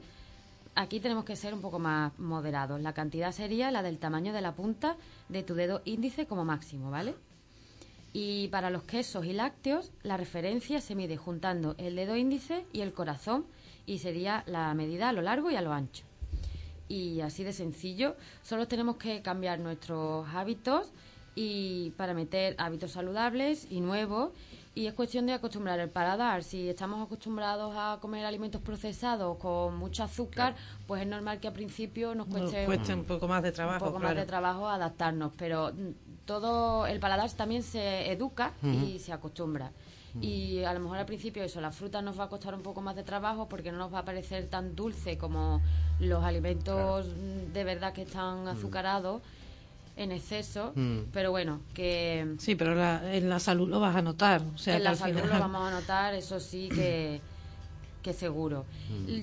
aquí 0.74 1.00
tenemos 1.00 1.24
que 1.24 1.36
ser 1.36 1.54
un 1.54 1.60
poco 1.60 1.78
más 1.78 2.18
moderados. 2.18 2.80
La 2.80 2.92
cantidad 2.92 3.32
sería 3.32 3.70
la 3.70 3.82
del 3.82 3.98
tamaño 3.98 4.32
de 4.32 4.40
la 4.40 4.54
punta 4.54 4.96
de 5.28 5.42
tu 5.42 5.54
dedo 5.54 5.82
índice 5.84 6.26
como 6.26 6.44
máximo, 6.44 6.90
¿vale? 6.90 7.14
Y 8.12 8.48
para 8.48 8.70
los 8.70 8.82
quesos 8.82 9.24
y 9.24 9.32
lácteos, 9.32 9.90
la 10.02 10.16
referencia 10.16 10.80
se 10.80 10.94
mide 10.94 11.16
juntando 11.16 11.74
el 11.78 11.96
dedo 11.96 12.16
índice 12.16 12.66
y 12.72 12.82
el 12.82 12.92
corazón 12.92 13.46
y 13.86 13.98
sería 13.98 14.44
la 14.46 14.72
medida 14.74 15.08
a 15.08 15.12
lo 15.12 15.22
largo 15.22 15.50
y 15.50 15.56
a 15.56 15.62
lo 15.62 15.72
ancho. 15.72 16.04
Y 16.88 17.20
así 17.20 17.42
de 17.42 17.54
sencillo, 17.54 18.16
solo 18.42 18.68
tenemos 18.68 18.96
que 18.96 19.22
cambiar 19.22 19.60
nuestros 19.60 20.28
hábitos 20.34 20.92
y 21.34 21.90
para 21.96 22.12
meter 22.12 22.54
hábitos 22.58 22.92
saludables 22.92 23.66
y 23.70 23.80
nuevos 23.80 24.32
y 24.74 24.86
es 24.86 24.94
cuestión 24.94 25.26
de 25.26 25.34
acostumbrar 25.34 25.78
el 25.80 25.90
paladar. 25.90 26.42
Si 26.42 26.68
estamos 26.68 27.04
acostumbrados 27.04 27.74
a 27.76 27.98
comer 28.00 28.24
alimentos 28.24 28.62
procesados 28.62 29.36
con 29.36 29.76
mucho 29.76 30.02
azúcar, 30.02 30.54
pues 30.86 31.02
es 31.02 31.08
normal 31.08 31.40
que 31.40 31.48
al 31.48 31.54
principio 31.54 32.14
nos 32.14 32.28
Nos 32.28 32.50
cueste, 32.50 32.94
un 32.94 33.04
poco 33.04 33.28
más 33.28 33.42
de 33.42 33.50
un 33.50 33.54
trabajo, 33.54 33.84
poco 33.84 33.98
más 33.98 34.16
de 34.16 34.24
trabajo 34.24 34.68
adaptarnos, 34.68 35.32
pero 35.36 35.72
mm, 35.72 36.24
todo 36.24 36.86
el 36.86 37.00
paladar 37.00 37.30
también 37.32 37.62
se 37.62 38.10
educa 38.10 38.52
y 38.62 38.98
se 38.98 39.12
acostumbra. 39.12 39.72
Y 40.20 40.62
a 40.62 40.74
lo 40.74 40.80
mejor 40.80 40.98
al 40.98 41.06
principio 41.06 41.42
eso, 41.42 41.60
la 41.62 41.70
fruta 41.70 42.02
nos 42.02 42.20
va 42.20 42.24
a 42.24 42.28
costar 42.28 42.54
un 42.54 42.60
poco 42.60 42.82
más 42.82 42.94
de 42.96 43.02
trabajo 43.02 43.48
porque 43.48 43.72
no 43.72 43.78
nos 43.78 43.94
va 43.94 44.00
a 44.00 44.04
parecer 44.04 44.46
tan 44.46 44.76
dulce 44.76 45.16
como 45.16 45.62
los 46.00 46.22
alimentos 46.22 47.06
mm, 47.06 47.52
de 47.52 47.64
verdad 47.64 47.94
que 47.94 48.02
están 48.02 48.46
azucarados 48.46 49.22
en 49.96 50.12
exceso, 50.12 50.72
pero 51.12 51.30
bueno, 51.30 51.60
que 51.74 52.34
Sí, 52.38 52.54
pero 52.54 52.74
la- 52.74 53.14
en 53.14 53.28
la 53.28 53.38
salud 53.38 53.68
lo 53.68 53.80
vas 53.80 53.94
a 53.96 54.02
notar. 54.02 54.42
O 54.54 54.58
sea, 54.58 54.76
en 54.76 54.84
la 54.84 54.90
al 54.90 54.96
salud 54.96 55.20
final- 55.20 55.30
lo 55.30 55.38
vamos 55.40 55.68
a 55.68 55.70
notar, 55.70 56.14
eso 56.14 56.40
sí 56.40 56.68
que, 56.74 57.20
que 58.02 58.12
seguro. 58.12 58.64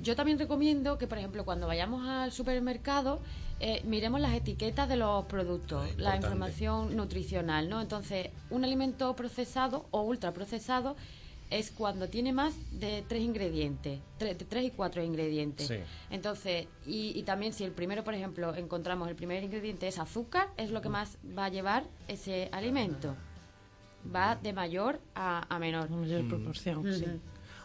Yo 0.03 0.15
también 0.15 0.37
recomiendo 0.39 0.97
que, 0.97 1.07
por 1.07 1.17
ejemplo, 1.17 1.43
cuando 1.43 1.67
vayamos 1.67 2.07
al 2.07 2.31
supermercado, 2.31 3.19
eh, 3.59 3.81
miremos 3.85 4.21
las 4.21 4.33
etiquetas 4.33 4.87
de 4.87 4.95
los 4.95 5.25
productos, 5.25 5.85
Ah, 5.89 5.93
la 5.97 6.15
información 6.15 6.95
nutricional, 6.95 7.67
¿no? 7.67 7.81
Entonces, 7.81 8.29
un 8.49 8.63
alimento 8.63 9.13
procesado 9.17 9.87
o 9.91 10.01
ultraprocesado 10.03 10.95
es 11.49 11.71
cuando 11.71 12.07
tiene 12.09 12.31
más 12.31 12.53
de 12.71 13.03
tres 13.07 13.23
ingredientes, 13.23 13.99
tre- 14.19 14.37
de 14.37 14.45
tres 14.45 14.65
y 14.65 14.69
cuatro 14.71 15.03
ingredientes. 15.03 15.67
Sí. 15.67 15.75
Entonces, 16.11 16.67
y, 16.85 17.17
y 17.17 17.23
también 17.23 17.53
si 17.53 17.63
el 17.63 17.71
primero, 17.71 18.03
por 18.03 18.13
ejemplo, 18.13 18.53
encontramos 18.55 19.09
el 19.09 19.15
primer 19.15 19.43
ingrediente 19.43 19.87
es 19.87 19.97
azúcar, 19.97 20.49
es 20.57 20.69
lo 20.71 20.81
que 20.81 20.89
más 20.89 21.17
va 21.37 21.45
a 21.45 21.49
llevar 21.49 21.85
ese 22.07 22.49
alimento. 22.51 23.15
Va 24.15 24.35
de 24.35 24.53
mayor 24.53 24.99
a, 25.15 25.45
a 25.53 25.59
menor. 25.59 25.87
en 25.89 25.99
mayor 26.01 26.27
proporción, 26.27 26.83
sí. 26.93 27.05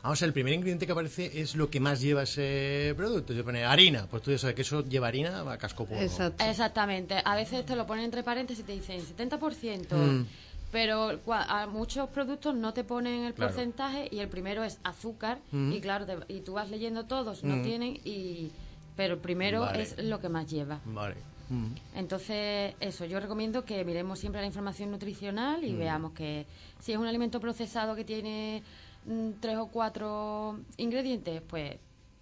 Vamos, 0.03 0.21
el 0.21 0.35
primer 0.35 0.53
ingrediente 0.53 0.85
que 0.85 0.93
aparece 0.93 1.41
es 1.41 1.55
lo 1.55 1.71
que 1.71 1.81
más 1.81 2.01
lleva 2.01 2.25
ese 2.25 2.93
producto. 2.97 3.33
Yo 3.33 3.43
pone 3.43 3.65
harina, 3.65 4.07
pues 4.07 4.23
tú 4.23 4.31
ya 4.33 4.37
sabes 4.39 4.55
que 4.55 4.61
eso 4.63 4.85
lleva 4.85 5.07
harina 5.09 5.51
a 5.51 5.57
casco. 5.57 5.87
Exacto. 5.93 6.45
Exactamente. 6.45 7.15
A 7.25 7.35
veces 7.37 7.65
te 7.65 7.75
lo 7.75 7.87
ponen 7.87 8.05
entre 8.05 8.23
paréntesis 8.23 8.63
y 8.65 8.67
te 8.67 8.73
dicen 8.73 9.01
70%. 9.01 9.95
Mm. 9.95 10.27
Pero 10.75 11.21
a 11.29 11.67
muchos 11.69 12.09
productos 12.09 12.53
no 12.57 12.75
te 12.75 12.83
ponen 12.83 13.23
el 13.27 13.33
Claro. 13.35 13.53
porcentaje 13.53 14.09
y 14.11 14.19
el 14.19 14.29
primero 14.29 14.65
es 14.65 14.81
azúcar 14.83 15.39
Mm. 15.53 15.71
y 15.73 15.81
claro, 15.81 16.05
te- 16.05 16.35
y 16.35 16.41
tú 16.41 16.55
vas 16.55 16.69
leyendo 16.69 17.05
todos, 17.07 17.45
no 17.45 17.63
tienen 17.63 18.01
y 18.05 18.51
pero 18.97 19.15
el 19.15 19.21
primero 19.21 19.61
Vale. 19.61 19.83
es 19.83 19.97
lo 20.03 20.19
que 20.19 20.29
más 20.29 20.51
lleva. 20.51 20.81
Vale. 20.85 21.15
Mm. 21.49 21.67
Entonces, 21.95 22.75
eso, 22.81 23.05
yo 23.05 23.21
recomiendo 23.21 23.65
que 23.65 23.85
miremos 23.85 24.19
siempre 24.19 24.41
la 24.41 24.49
información 24.49 24.91
nutricional 24.91 25.61
Mm. 25.63 25.65
y 25.65 25.73
veamos 25.75 26.11
que 26.13 26.45
si 26.81 26.91
es 26.91 26.99
un 26.99 27.07
alimento 27.07 27.39
procesado 27.39 27.95
que 27.95 28.05
tiene 28.05 28.65
mm, 29.07 29.33
tres 29.39 29.59
o 29.59 29.67
cuatro 29.69 30.59
ingredientes, 30.77 31.41
pues 31.43 31.77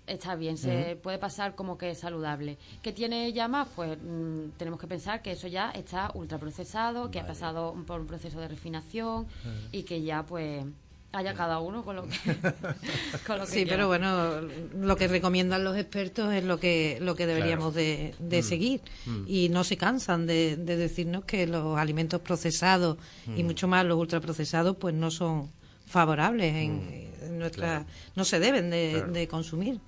está 0.06 0.34
bien, 0.34 0.56
se 0.58 0.96
puede 1.02 1.18
pasar 1.18 1.54
como 1.54 1.78
que 1.78 1.90
es 1.90 1.98
saludable. 1.98 2.58
¿Que 2.82 2.92
tiene 2.92 3.32
ya 3.32 3.48
más? 3.48 3.68
Pues 3.74 3.98
mm, 3.98 4.50
tenemos 4.56 4.80
que 4.80 4.86
pensar 4.86 5.22
que 5.22 5.32
eso 5.32 5.48
ya 5.48 5.70
está 5.70 6.10
ultraprocesado, 6.14 7.10
que 7.10 7.20
ha 7.20 7.26
pasado 7.26 7.74
por 7.86 8.00
un 8.00 8.06
proceso 8.06 8.40
de 8.40 8.48
refinación 8.48 9.26
y 9.70 9.82
que 9.84 10.02
ya 10.02 10.24
pues 10.24 10.64
haya 11.12 11.34
cada 11.34 11.60
uno 11.60 11.84
con 11.84 11.96
lo 11.96 12.04
que, 12.04 12.16
con 13.26 13.38
lo 13.38 13.44
que 13.44 13.50
Sí, 13.50 13.66
pero 13.68 13.86
bueno, 13.86 14.40
lo 14.40 14.96
que 14.96 15.08
recomiendan 15.08 15.62
los 15.62 15.76
expertos 15.76 16.32
es 16.32 16.42
lo 16.42 16.58
que 16.58 16.98
lo 17.00 17.14
que 17.14 17.26
deberíamos 17.26 17.74
de, 17.74 18.14
de 18.18 18.42
seguir. 18.42 18.80
Y 19.26 19.48
no 19.50 19.64
se 19.64 19.76
cansan 19.76 20.26
de, 20.26 20.56
de 20.56 20.76
decirnos 20.76 21.24
que 21.24 21.46
los 21.46 21.78
alimentos 21.78 22.20
procesados 22.20 22.96
y 23.36 23.42
mucho 23.44 23.68
más 23.68 23.84
los 23.84 23.98
ultraprocesados 23.98 24.76
pues 24.76 24.94
no 24.94 25.10
son 25.10 25.50
favorables 25.92 26.54
en, 26.54 27.10
en 27.22 27.38
nuestra 27.38 27.84
no 28.16 28.24
se 28.24 28.40
deben 28.40 28.70
de, 28.70 29.02
de 29.02 29.28
consumir. 29.28 29.78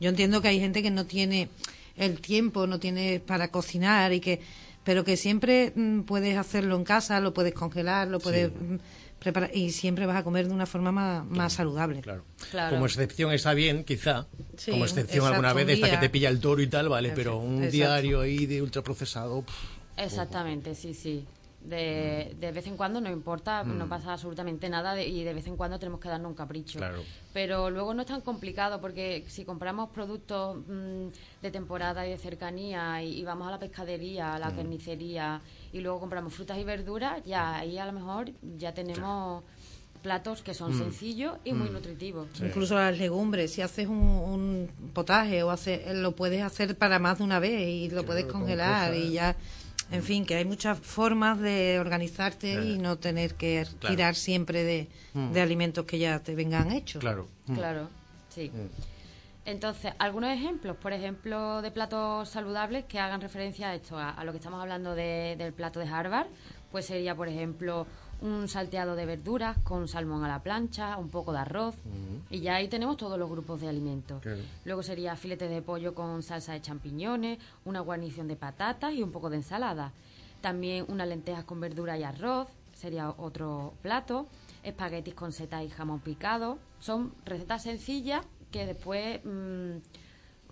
Yo 0.00 0.10
entiendo 0.10 0.42
que 0.42 0.48
hay 0.48 0.58
gente 0.60 0.82
que 0.82 0.90
no 0.90 1.06
tiene 1.06 1.48
el 1.96 2.20
tiempo, 2.20 2.66
no 2.66 2.78
tiene 2.80 3.20
para 3.20 3.48
cocinar 3.48 4.12
y 4.12 4.20
que 4.20 4.40
pero 4.84 5.04
que 5.04 5.16
siempre 5.16 5.72
mm, 5.76 6.00
puedes 6.00 6.36
hacerlo 6.36 6.74
en 6.74 6.82
casa, 6.82 7.20
lo 7.20 7.32
puedes 7.32 7.54
congelar, 7.54 8.08
lo 8.08 8.18
puedes 8.18 8.50
mm, 8.50 8.76
preparar 9.20 9.50
y 9.54 9.70
siempre 9.70 10.06
vas 10.06 10.16
a 10.16 10.24
comer 10.24 10.48
de 10.48 10.54
una 10.54 10.66
forma 10.66 10.90
más, 10.90 11.24
más 11.24 11.52
saludable. 11.52 12.00
Claro. 12.00 12.24
Claro. 12.50 12.74
Como 12.74 12.86
excepción 12.86 13.32
está 13.32 13.54
bien, 13.54 13.84
quizá. 13.84 14.26
Sí, 14.56 14.72
Como 14.72 14.84
excepción 14.84 15.24
exacto, 15.26 15.46
alguna 15.46 15.52
vez 15.52 15.68
esta 15.68 15.88
que 15.88 15.98
te 15.98 16.10
pilla 16.10 16.28
el 16.28 16.40
toro 16.40 16.60
y 16.60 16.66
tal, 16.66 16.88
vale, 16.88 17.12
pero 17.14 17.38
un 17.38 17.58
Exacto. 17.58 17.72
diario 17.76 18.20
ahí 18.22 18.46
de 18.46 18.60
ultraprocesado. 18.60 19.42
pff, 19.42 19.54
Exactamente, 19.98 20.74
sí, 20.74 20.94
sí. 20.94 21.24
De, 21.64 22.34
de 22.40 22.50
vez 22.52 22.66
en 22.66 22.76
cuando 22.76 23.00
no 23.00 23.08
importa, 23.10 23.62
no 23.62 23.88
pasa 23.88 24.12
absolutamente 24.14 24.68
nada 24.68 24.94
de- 24.94 25.06
y 25.06 25.22
de 25.22 25.32
vez 25.32 25.46
en 25.46 25.56
cuando 25.56 25.78
tenemos 25.78 26.00
que 26.00 26.08
darnos 26.08 26.28
un 26.30 26.34
capricho. 26.34 26.78
Claro. 26.78 27.02
Pero 27.32 27.70
luego 27.70 27.94
no 27.94 28.02
es 28.02 28.08
tan 28.08 28.20
complicado 28.20 28.80
porque 28.80 29.24
si 29.28 29.44
compramos 29.44 29.90
productos 29.90 30.56
mm, 30.66 31.06
de 31.40 31.50
temporada 31.52 32.04
y 32.06 32.10
de 32.10 32.18
cercanía 32.18 33.02
y, 33.02 33.20
y 33.20 33.24
vamos 33.24 33.46
a 33.46 33.52
la 33.52 33.58
pescadería, 33.60 34.34
a 34.34 34.38
la 34.40 34.50
carnicería 34.52 35.40
y 35.72 35.80
luego 35.80 36.00
compramos 36.00 36.34
frutas 36.34 36.58
y 36.58 36.64
verduras, 36.64 37.22
ya 37.24 37.56
ahí 37.58 37.78
a 37.78 37.86
lo 37.86 37.92
mejor 37.92 38.30
ya 38.58 38.74
tenemos 38.74 39.44
platos 40.02 40.42
que 40.42 40.52
son 40.54 40.76
sencillos 40.76 41.34
y 41.44 41.52
muy 41.52 41.70
nutritivos. 41.70 42.26
Incluso 42.40 42.74
las 42.74 42.98
legumbres, 42.98 43.52
si 43.52 43.62
haces 43.62 43.86
un, 43.86 43.96
un 44.00 44.68
potaje 44.92 45.44
o 45.44 45.50
hace, 45.52 45.94
lo 45.94 46.10
puedes 46.16 46.42
hacer 46.42 46.76
para 46.76 46.98
más 46.98 47.18
de 47.18 47.24
una 47.24 47.38
vez 47.38 47.68
y 47.68 47.88
lo 47.88 48.04
puedes 48.04 48.24
con 48.24 48.40
congelar 48.40 48.90
cosas. 48.90 49.04
y 49.04 49.12
ya, 49.12 49.36
en 49.92 50.02
fin, 50.02 50.24
que 50.26 50.34
hay 50.36 50.44
muchas 50.44 50.78
formas 50.80 51.38
de 51.38 51.78
organizarte 51.78 52.62
y 52.64 52.78
no 52.78 52.96
tener 52.98 53.34
que 53.34 53.66
Claro. 53.78 53.94
tirar 53.94 54.14
siempre 54.14 54.64
de, 54.64 54.88
de 55.14 55.40
alimentos 55.40 55.84
que 55.84 55.98
ya 55.98 56.18
te 56.20 56.34
vengan 56.34 56.72
hechos. 56.72 57.00
Claro. 57.00 57.28
Mm. 57.46 57.54
Claro, 57.54 57.88
sí. 58.30 58.50
Entonces, 59.44 59.92
algunos 59.98 60.30
ejemplos, 60.30 60.76
por 60.76 60.92
ejemplo, 60.92 61.62
de 61.62 61.70
platos 61.72 62.28
saludables 62.28 62.84
que 62.84 63.00
hagan 63.00 63.20
referencia 63.20 63.70
a 63.70 63.74
esto, 63.74 63.98
a, 63.98 64.10
a 64.10 64.24
lo 64.24 64.30
que 64.32 64.38
estamos 64.38 64.60
hablando 64.60 64.94
de- 64.94 65.34
del 65.36 65.52
plato 65.52 65.80
de 65.80 65.88
Harvard, 65.88 66.28
pues 66.70 66.86
sería, 66.86 67.14
por 67.16 67.28
ejemplo, 67.28 67.86
un 68.22 68.48
salteado 68.48 68.94
de 68.94 69.04
verduras 69.04 69.58
con 69.58 69.88
salmón 69.88 70.24
a 70.24 70.28
la 70.28 70.42
plancha, 70.42 70.96
un 70.96 71.08
poco 71.08 71.32
de 71.32 71.40
arroz, 71.40 71.74
y 72.30 72.40
ya 72.40 72.54
ahí 72.54 72.68
tenemos 72.68 72.96
todos 72.96 73.18
los 73.18 73.28
grupos 73.28 73.60
de 73.60 73.68
alimentos. 73.68 74.22
Claro. 74.22 74.40
Luego 74.64 74.82
sería 74.82 75.16
filete 75.16 75.48
de 75.48 75.60
pollo 75.60 75.94
con 75.94 76.22
salsa 76.22 76.52
de 76.52 76.62
champiñones, 76.62 77.38
una 77.64 77.80
guarnición 77.80 78.28
de 78.28 78.36
patatas 78.36 78.94
y 78.94 79.02
un 79.02 79.10
poco 79.10 79.28
de 79.28 79.36
ensalada. 79.36 79.92
También 80.40 80.86
unas 80.88 81.08
lentejas 81.08 81.44
con 81.44 81.60
verdura 81.60 81.98
y 81.98 82.04
arroz, 82.04 82.48
sería 82.74 83.10
otro 83.10 83.74
plato. 83.82 84.26
Espaguetis 84.62 85.14
con 85.14 85.32
setas 85.32 85.64
y 85.64 85.68
jamón 85.68 86.00
picado. 86.00 86.58
Son 86.78 87.12
recetas 87.24 87.64
sencillas 87.64 88.24
que 88.52 88.66
después 88.66 89.20
mm, 89.24 89.78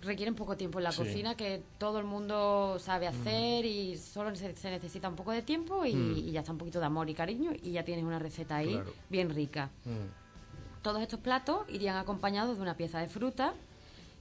requieren 0.01 0.35
poco 0.35 0.57
tiempo 0.57 0.79
en 0.79 0.83
la 0.85 0.91
Sí. 0.91 0.99
cocina, 0.99 1.35
que 1.35 1.61
todo 1.77 1.99
el 1.99 2.05
mundo 2.05 2.77
sabe 2.79 3.07
hacer 3.07 3.65
y 3.65 3.97
solo 3.97 4.35
se, 4.35 4.55
se 4.55 4.69
necesita 4.71 5.07
un 5.09 5.15
poco 5.15 5.31
de 5.31 5.41
tiempo 5.41 5.85
y, 5.85 5.91
y 5.91 6.31
ya 6.31 6.39
está 6.41 6.51
un 6.51 6.57
poquito 6.57 6.79
de 6.79 6.85
amor 6.85 7.09
y 7.09 7.13
cariño 7.13 7.51
y 7.61 7.71
ya 7.71 7.83
tienes 7.83 8.03
una 8.05 8.19
receta 8.19 8.57
ahí 8.57 8.71
Claro. 8.73 8.93
bien 9.09 9.29
rica. 9.29 9.69
Mm. 9.85 10.81
Todos 10.81 11.01
estos 11.01 11.19
platos 11.19 11.61
irían 11.69 11.97
acompañados 11.97 12.55
de 12.57 12.61
una 12.63 12.75
pieza 12.75 12.99
de 12.99 13.07
fruta 13.07 13.53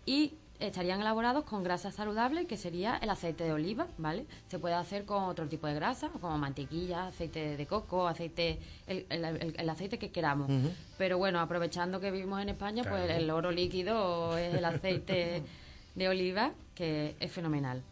y 0.04 0.34
estarían 0.58 1.00
elaborados 1.00 1.44
con 1.44 1.64
grasa 1.64 1.90
saludable, 1.90 2.44
que 2.46 2.58
sería 2.58 2.98
el 2.98 3.08
aceite 3.08 3.44
de 3.44 3.52
oliva, 3.54 3.86
¿vale? 3.96 4.26
Se 4.48 4.58
puede 4.58 4.74
hacer 4.74 5.06
con 5.06 5.22
otro 5.22 5.48
tipo 5.48 5.66
de 5.66 5.72
grasa, 5.72 6.10
como 6.20 6.36
mantequilla, 6.36 7.06
aceite 7.06 7.56
de 7.56 7.66
coco, 7.66 8.06
aceite, 8.06 8.58
el, 8.86 9.06
el- 9.08 9.24
el- 9.24 9.54
el 9.58 9.68
aceite 9.70 9.98
que 9.98 10.10
queramos. 10.10 10.50
Pero 10.98 11.16
bueno, 11.16 11.40
aprovechando 11.40 11.98
que 11.98 12.10
vivimos 12.10 12.42
en 12.42 12.50
España, 12.50 12.82
pues 12.86 13.08
el 13.10 13.30
oro 13.30 13.50
líquido 13.50 14.36
es 14.36 14.52
el 14.52 14.64
aceite 14.66 15.42
de 15.94 16.08
oliva, 16.08 16.52
que 16.74 17.16
es 17.20 17.30
fenomenal. 17.32 17.82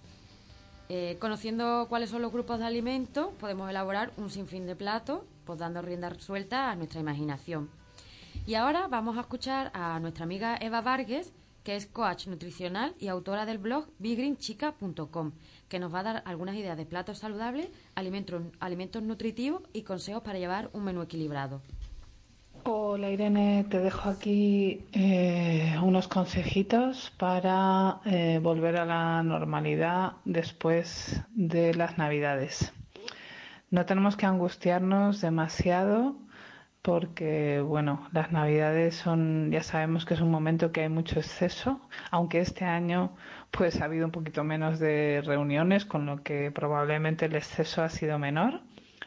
Eh, 0.89 1.17
conociendo 1.21 1.87
cuáles 1.89 2.09
son 2.09 2.23
los 2.23 2.33
grupos 2.33 2.59
de 2.59 2.65
alimentos, 2.65 3.29
podemos 3.39 3.69
elaborar 3.69 4.13
un 4.17 4.31
sinfín 4.31 4.67
de 4.67 4.75
platos, 4.75 5.21
pues 5.45 5.59
dando 5.59 5.83
rienda 5.83 6.19
suelta 6.19 6.71
a 6.71 6.77
nuestra 6.77 7.01
imaginación. 7.01 7.69
Y 8.47 8.55
ahora 8.55 8.89
vamos 8.89 9.19
a 9.19 9.21
escuchar 9.21 9.71
a 9.75 10.01
nuestra 10.01 10.25
amiga 10.25 10.57
Eva 10.59 10.81
Vargas, 10.81 11.33
que 11.63 11.77
es 11.77 11.85
coach 11.85 12.29
nutricional 12.29 12.95
y 12.99 13.09
autora 13.09 13.45
del 13.45 13.59
blog 13.59 13.89
bigreenchica.com, 13.99 15.33
que 15.69 15.79
nos 15.79 15.95
va 15.95 16.01
a 16.01 16.05
dar 16.05 16.23
algunas 16.25 16.57
ideas 16.57 16.79
de 16.79 16.87
platos 16.87 17.19
saludables, 17.19 17.69
alimentos, 17.95 18.43
alimentos 18.59 19.03
nutritivos 19.03 19.63
y 19.75 19.83
consejos 19.83 20.23
para 20.23 20.39
llevar 20.39 20.71
un 20.73 20.85
menú 20.85 21.03
equilibrado. 21.03 21.61
Hola 22.65 23.11
Irene, 23.11 23.65
te 23.69 23.79
dejo 23.79 24.09
aquí 24.09 24.87
eh, 24.93 25.77
unos 25.83 26.09
consejitos 26.09 27.13
para 27.17 28.01
eh, 28.05 28.41
volver 28.43 28.77
a 28.77 28.85
la 28.85 29.23
normalidad 29.23 30.13
después 30.25 31.23
de 31.31 31.75
las 31.75 31.99
navidades. 31.99 32.73
No 33.71 33.87
tenemos 33.87 34.17
que 34.17 34.27
angustiarnos 34.27 35.21
demasiado 35.21 36.17
porque, 36.83 37.61
bueno, 37.61 38.09
las 38.13 38.33
navidades 38.33 38.95
son, 38.97 39.51
ya 39.51 39.63
sabemos 39.63 40.05
que 40.05 40.15
es 40.15 40.21
un 40.21 40.31
momento 40.31 40.73
que 40.73 40.83
hay 40.83 40.89
mucho 40.89 41.19
exceso, 41.19 41.81
aunque 42.11 42.41
este 42.41 42.65
año 42.65 43.13
pues 43.51 43.81
ha 43.81 43.85
habido 43.85 44.07
un 44.07 44.13
poquito 44.13 44.45
menos 44.45 44.79
de 44.79 45.23
reuniones, 45.25 45.85
con 45.85 46.07
lo 46.07 46.23
que 46.23 46.51
probablemente 46.51 47.27
el 47.27 47.35
exceso 47.35 47.83
ha 47.83 47.89
sido 47.89 48.19
menor 48.19 48.61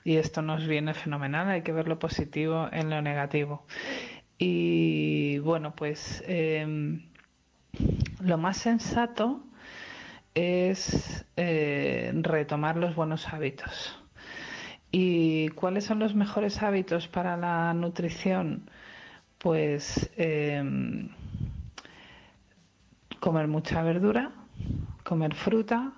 y 0.04 0.18
esto 0.18 0.42
nos 0.42 0.68
viene 0.68 0.94
fenomenal, 0.94 1.50
hay 1.50 1.62
que 1.62 1.72
ver 1.72 1.88
lo 1.88 2.00
positivo 2.00 2.68
en 2.72 2.90
lo 2.90 3.02
negativo. 3.02 3.66
Y 4.38 5.38
bueno, 5.40 5.76
pues 5.76 6.24
em, 6.28 7.04
lo 8.20 8.38
más 8.38 8.58
sensato 8.58 9.44
es 10.34 11.26
eh, 11.36 12.12
retomar 12.16 12.78
los 12.78 12.96
buenos 12.96 13.28
hábitos. 13.32 13.98
¿Y 14.92 15.50
cuáles 15.50 15.86
son 15.86 16.00
los 16.00 16.16
mejores 16.16 16.62
hábitos 16.64 17.08
para 17.08 17.38
la 17.38 17.74
nutrición? 17.74 18.70
Pues 19.38 20.12
em, 20.18 21.10
comer 23.20 23.48
mucha 23.48 23.82
verdura, 23.84 24.32
comer 25.04 25.36
fruta, 25.36 25.94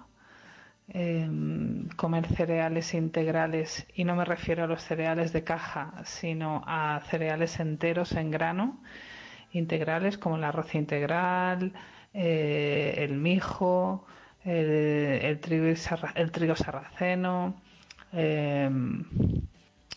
em, 0.90 1.88
comer 1.96 2.28
cereales 2.28 2.94
integrales, 2.94 3.88
y 3.96 4.04
no 4.04 4.16
me 4.16 4.26
refiero 4.26 4.64
a 4.64 4.68
los 4.68 4.84
cereales 4.84 5.34
de 5.34 5.44
caja, 5.44 5.94
sino 6.06 6.64
a 6.68 7.02
cereales 7.10 7.60
enteros 7.60 8.12
en 8.14 8.32
grano, 8.32 8.80
integrales 9.52 10.18
como 10.18 10.38
el 10.38 10.44
arroz 10.44 10.76
integral, 10.76 11.74
eh, 12.14 12.96
el 12.98 13.16
mijo, 13.16 14.06
el, 14.44 15.40
trigo, 15.40 15.66
el 16.16 16.32
trigo 16.32 16.56
sarraceno, 16.56 17.56
em, 18.12 19.04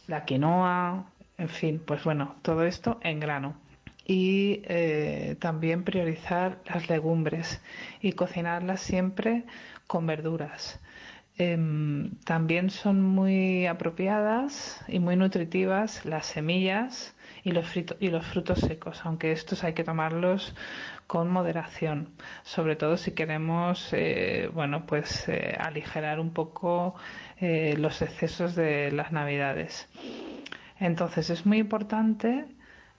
la 0.06 0.24
quinoa, 0.24 1.06
en 1.38 1.48
fin, 1.48 1.82
pues 1.84 2.04
bueno, 2.04 2.36
todo 2.42 2.64
esto 2.64 2.98
en 3.02 3.20
grano. 3.20 3.65
Y 4.08 4.62
eh, 4.64 5.36
también 5.40 5.82
priorizar 5.84 6.60
las 6.66 6.88
legumbres 6.88 7.60
y 8.00 8.12
cocinarlas 8.12 8.80
siempre 8.80 9.44
con 9.86 10.06
verduras. 10.06 10.80
Em, 11.38 12.12
también 12.24 12.70
son 12.70 13.02
muy 13.02 13.66
apropiadas 13.66 14.82
y 14.88 15.00
muy 15.00 15.16
nutritivas 15.16 16.04
las 16.06 16.24
semillas 16.26 17.14
y 17.44 17.50
los, 17.52 17.66
frito- 17.66 17.96
y 18.00 18.08
los 18.08 18.24
frutos 18.26 18.60
secos, 18.60 19.02
aunque 19.04 19.32
estos 19.32 19.62
hay 19.64 19.74
que 19.74 19.84
tomarlos 19.84 20.54
con 21.06 21.30
moderación, 21.30 22.08
sobre 22.42 22.74
todo 22.76 22.96
si 22.96 23.12
queremos, 23.12 23.88
eh, 23.92 24.48
bueno, 24.54 24.86
pues 24.86 25.28
eh, 25.28 25.56
aligerar 25.60 26.20
un 26.20 26.32
poco 26.32 26.94
los 27.40 28.00
excesos 28.02 28.54
de 28.54 28.90
las 28.92 29.12
navidades. 29.12 29.88
Entonces 30.80 31.30
es 31.30 31.44
muy 31.46 31.58
importante 31.58 32.46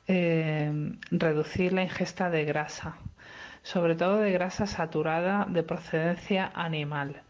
eh, 0.07 0.71
reducir 1.11 1.73
la 1.73 1.83
ingesta 1.83 2.29
de 2.29 2.45
grasa, 2.45 2.97
sobre 3.63 3.95
todo 3.95 4.19
de 4.19 4.31
grasa 4.31 4.65
saturada 4.67 5.45
de 5.49 5.63
procedencia 5.63 6.51
animal. 6.55 7.21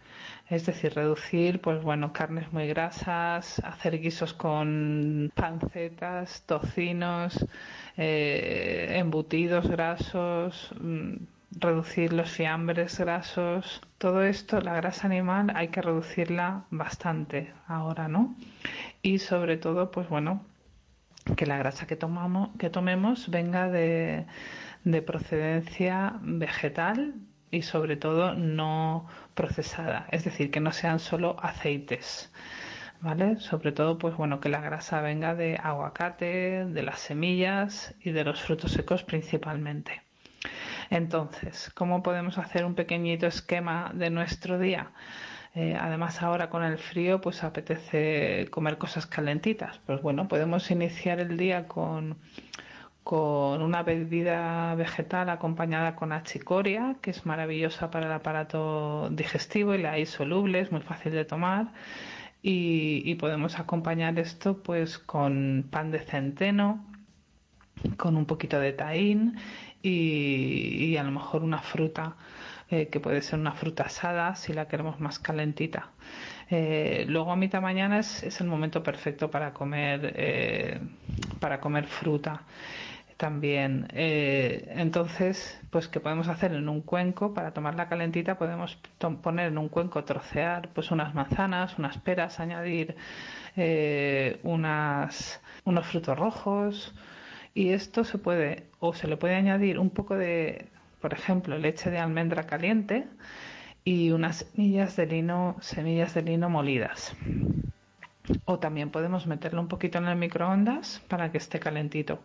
Es 0.50 0.66
decir, 0.66 0.94
reducir, 0.94 1.60
pues 1.60 1.82
bueno, 1.84 2.14
carnes 2.14 2.54
muy 2.54 2.68
grasas, 2.68 3.60
hacer 3.66 4.00
guisos 4.00 4.34
con 4.34 5.30
pancetas, 5.36 6.44
tocinos, 6.46 7.46
eh, 7.98 8.94
embutidos 8.98 9.68
grasos, 9.68 10.72
mm, 10.80 11.16
reducir 11.52 12.14
los 12.14 12.30
fiambres 12.30 12.98
grasos. 13.00 13.82
Todo 13.98 14.24
esto, 14.24 14.62
la 14.62 14.76
grasa 14.76 15.08
animal, 15.08 15.52
hay 15.56 15.68
que 15.68 15.82
reducirla 15.82 16.64
bastante 16.70 17.52
ahora, 17.68 18.08
¿no? 18.08 18.36
Y 19.02 19.20
sobre 19.20 19.58
todo, 19.58 19.92
pues 19.92 20.08
bueno, 20.08 20.42
que 21.36 21.46
la 21.46 21.58
grasa 21.58 21.88
que 21.88 21.96
tomamos 21.96 22.50
que 22.58 22.70
tomemos 22.70 23.30
venga 23.30 23.70
de, 23.70 24.26
de 24.84 25.02
procedencia 25.02 26.16
vegetal 26.22 27.16
y 27.52 27.62
sobre 27.62 27.96
todo 27.96 28.34
no 28.34 29.08
procesada. 29.36 30.08
Es 30.12 30.26
decir 30.26 30.52
que 30.52 30.60
no 30.60 30.72
sean 30.72 31.00
solo 31.00 31.38
aceites 31.42 32.32
vale 33.02 33.40
sobre 33.40 33.72
todo 33.72 33.98
pues 33.98 34.16
bueno 34.16 34.40
que 34.40 34.50
la 34.50 34.62
grasa 34.62 35.02
venga 35.02 35.36
de 35.36 35.60
aguacate 35.62 36.66
de 36.66 36.84
las 36.84 37.00
semillas 37.00 37.94
y 38.02 38.12
de 38.12 38.24
los 38.24 38.42
frutos 38.42 38.72
secos 38.72 39.04
principalmente. 39.04 40.02
Entonces 40.90 41.72
cómo 41.76 42.02
podemos 42.04 42.38
hacer 42.38 42.66
un 42.66 42.76
pequeñito 42.76 43.28
esquema 43.28 43.92
de 43.94 44.10
nuestro 44.10 44.58
día 44.60 44.92
eh, 45.60 45.76
además 45.76 46.22
ahora 46.22 46.52
con 46.52 46.64
el 46.64 46.78
frío 46.78 47.20
pues 47.20 47.44
apetece 47.44 48.48
comer 48.52 48.78
cosas 48.78 49.08
calentitas. 49.08 49.80
Pues 49.88 50.04
bueno, 50.04 50.28
podemos 50.28 50.70
iniciar 50.70 51.20
el 51.20 51.36
día 51.36 51.68
con, 51.68 52.16
con 53.04 53.64
una 53.64 53.82
bebida 53.82 54.76
vegetal 54.76 55.30
acompañada 55.32 55.96
con 55.96 56.12
achicoria, 56.12 56.98
que 57.02 57.10
es 57.10 57.26
maravillosa 57.26 57.90
para 57.90 58.06
el 58.06 58.12
aparato 58.12 59.10
digestivo 59.10 59.74
y 59.74 59.80
la 59.80 59.94
hay 59.94 60.06
soluble, 60.06 60.60
es 60.60 60.72
muy 60.72 60.82
fácil 60.82 61.14
de 61.14 61.26
tomar. 61.26 61.74
Y, 62.44 63.16
podemos 63.16 63.58
acompañar 63.58 64.20
esto 64.20 64.62
pues 64.62 65.00
con 65.00 65.66
pan 65.72 65.90
de 65.90 66.00
centeno, 66.00 66.86
con 67.98 68.16
un 68.16 68.28
poquito 68.28 68.60
de 68.60 68.74
taín 68.74 69.38
y, 69.82 70.86
y 70.86 70.98
a 70.98 71.04
lo 71.04 71.12
mejor 71.12 71.44
una 71.44 71.60
fruta 71.64 72.16
eh, 72.70 72.88
que 72.90 73.00
puede 73.00 73.22
ser 73.22 73.40
una 73.40 73.54
fruta 73.54 73.84
asada 73.84 74.36
si 74.36 74.52
la 74.52 74.68
queremos 74.68 75.00
más 75.00 75.20
calentita. 75.20 75.92
Eh, 76.50 77.06
luego 77.08 77.32
a 77.32 77.38
mitad 77.38 77.62
mañana 77.62 78.00
es, 78.00 78.42
el 78.42 78.48
momento 78.48 78.84
perfecto 78.84 79.32
para 79.32 79.54
comer 79.54 80.14
eh, 80.16 80.80
para 81.40 81.62
comer 81.62 81.88
fruta 81.88 82.42
también. 83.16 83.88
Entonces, 83.94 85.60
pues 85.72 85.88
que 85.88 86.00
podemos 86.00 86.28
hacer 86.28 86.54
en 86.54 86.70
un 86.70 86.82
cuenco 86.82 87.34
para 87.34 87.52
tomarla 87.52 87.88
calentita, 87.90 88.38
podemos 88.38 88.78
poner 89.24 89.48
en 89.48 89.58
un 89.58 89.70
cuenco, 89.70 90.04
trocear 90.04 90.70
pues 90.74 90.92
unas 90.92 91.16
manzanas, 91.16 91.80
unas 91.80 91.98
peras, 91.98 92.40
añadir 92.40 92.96
unas, 94.44 95.42
unos 95.64 95.88
frutos 95.88 96.18
rojos 96.20 96.94
y 97.56 97.70
esto 97.70 98.04
se 98.04 98.20
puede 98.20 98.68
o 98.80 98.94
se 98.94 99.08
le 99.08 99.18
puede 99.18 99.36
añadir 99.36 99.80
un 99.80 99.90
poco 99.90 100.16
de, 100.16 100.68
por 101.02 101.14
ejemplo, 101.14 101.58
leche 101.58 101.90
de 101.90 102.00
almendra 102.00 102.46
caliente 102.46 103.08
y 103.84 104.12
unas 104.12 104.38
semillas 104.38 104.96
de 104.96 105.06
lino, 105.06 105.56
semillas 105.62 106.14
de 106.14 106.22
lino 106.22 106.50
molidas. 106.50 107.16
O 108.46 108.60
también 108.60 108.90
podemos 108.90 109.28
meterlo 109.28 109.62
un 109.62 109.68
poquito 109.68 109.98
en 109.98 110.06
el 110.06 110.18
microondas 110.18 111.02
para 111.08 111.32
que 111.32 111.38
esté 111.38 111.60
calentito. 111.60 112.20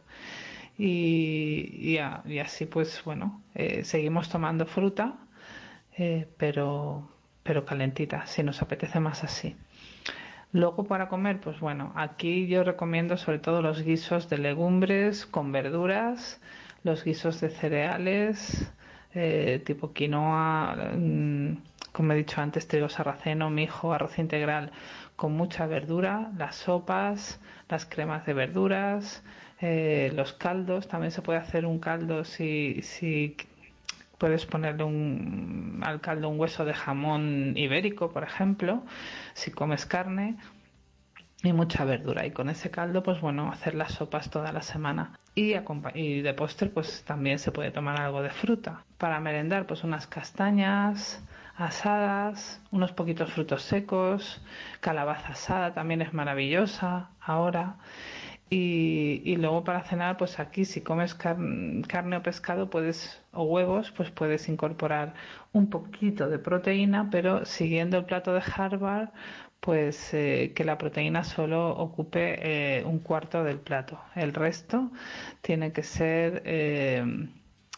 Y, 0.76 1.96
y, 1.96 1.98
y 2.32 2.38
así 2.38 2.66
pues 2.66 3.02
bueno, 3.04 3.42
eh, 3.54 3.84
seguimos 3.84 4.28
tomando 4.28 4.66
fruta, 4.66 5.14
eh, 5.96 6.26
pero, 6.38 7.08
pero 7.42 7.64
calentita, 7.64 8.26
si 8.26 8.42
nos 8.42 8.62
apetece 8.62 8.98
más 8.98 9.22
así. 9.22 9.54
Luego 10.52 10.84
para 10.84 11.08
comer, 11.08 11.40
pues 11.40 11.60
bueno, 11.60 11.92
aquí 11.96 12.46
yo 12.46 12.62
recomiendo 12.62 13.16
sobre 13.16 13.38
todo 13.38 13.62
los 13.62 13.82
guisos 13.82 14.28
de 14.28 14.38
legumbres 14.38 15.24
con 15.24 15.50
verduras, 15.50 16.40
los 16.84 17.04
guisos 17.04 17.40
de 17.40 17.50
cereales, 17.50 18.70
eh, 19.14 19.62
tipo 19.64 19.92
quinoa, 19.92 20.92
mm, 20.96 21.56
como 21.92 22.12
he 22.12 22.16
dicho 22.16 22.40
antes, 22.40 22.66
trigo 22.68 22.88
sarraceno, 22.88 23.50
mijo, 23.50 23.92
arroz 23.92 24.18
integral 24.18 24.72
con 25.16 25.32
mucha 25.32 25.66
verdura, 25.66 26.30
las 26.36 26.56
sopas, 26.56 27.40
las 27.68 27.84
cremas 27.86 28.26
de 28.26 28.34
verduras, 28.34 29.22
eh, 29.60 30.10
los 30.14 30.32
caldos. 30.32 30.88
También 30.88 31.12
se 31.12 31.22
puede 31.22 31.38
hacer 31.38 31.66
un 31.66 31.78
caldo 31.78 32.24
si, 32.24 32.80
si 32.82 33.36
puedes 34.18 34.46
ponerle 34.46 34.84
un, 34.84 35.80
al 35.84 36.00
caldo 36.00 36.28
un 36.28 36.40
hueso 36.40 36.64
de 36.64 36.74
jamón 36.74 37.54
ibérico, 37.56 38.10
por 38.12 38.24
ejemplo, 38.24 38.82
si 39.34 39.50
comes 39.50 39.86
carne 39.86 40.36
y 41.42 41.52
mucha 41.52 41.84
verdura. 41.84 42.26
Y 42.26 42.30
con 42.30 42.48
ese 42.48 42.70
caldo, 42.70 43.02
pues 43.02 43.20
bueno, 43.20 43.50
hacer 43.50 43.74
las 43.74 43.92
sopas 43.92 44.30
toda 44.30 44.52
la 44.52 44.62
semana. 44.62 45.18
Y, 45.34 45.54
y 45.94 46.22
de 46.22 46.34
postre, 46.34 46.68
pues 46.68 47.04
también 47.04 47.38
se 47.38 47.52
puede 47.52 47.70
tomar 47.70 48.00
algo 48.00 48.22
de 48.22 48.30
fruta. 48.30 48.84
Para 48.98 49.20
merendar, 49.20 49.66
pues 49.66 49.84
unas 49.84 50.06
castañas 50.06 51.22
asadas, 51.56 52.62
unos 52.70 52.92
poquitos 52.92 53.32
frutos 53.32 53.62
secos, 53.62 54.42
calabaza 54.80 55.32
asada 55.32 55.74
también 55.74 56.02
es 56.02 56.12
maravillosa 56.12 57.10
ahora. 57.20 57.76
Y, 58.50 59.22
y, 59.24 59.36
luego 59.36 59.64
para 59.64 59.82
cenar, 59.82 60.18
pues 60.18 60.38
aquí 60.38 60.66
si 60.66 60.82
comes 60.82 61.14
carne 61.14 62.16
o 62.16 62.22
pescado 62.22 62.68
puedes 62.68 63.22
o 63.32 63.44
huevos, 63.44 63.90
pues 63.92 64.10
puedes 64.10 64.46
incorporar 64.50 65.14
un 65.52 65.70
poquito 65.70 66.28
de 66.28 66.38
proteína, 66.38 67.08
pero 67.10 67.46
siguiendo 67.46 67.96
el 67.96 68.04
plato 68.04 68.34
de 68.34 68.42
Harvard, 68.54 69.08
pues 69.62 70.12
eh, 70.12 70.52
que 70.56 70.64
la 70.64 70.76
proteína 70.76 71.22
solo 71.22 71.70
ocupe 71.70 72.78
eh, 72.80 72.84
un 72.84 72.98
cuarto 72.98 73.44
del 73.44 73.60
plato. 73.60 74.00
El 74.16 74.34
resto 74.34 74.90
tiene 75.40 75.72
que 75.72 75.84
ser 75.84 76.42
eh, 76.44 77.28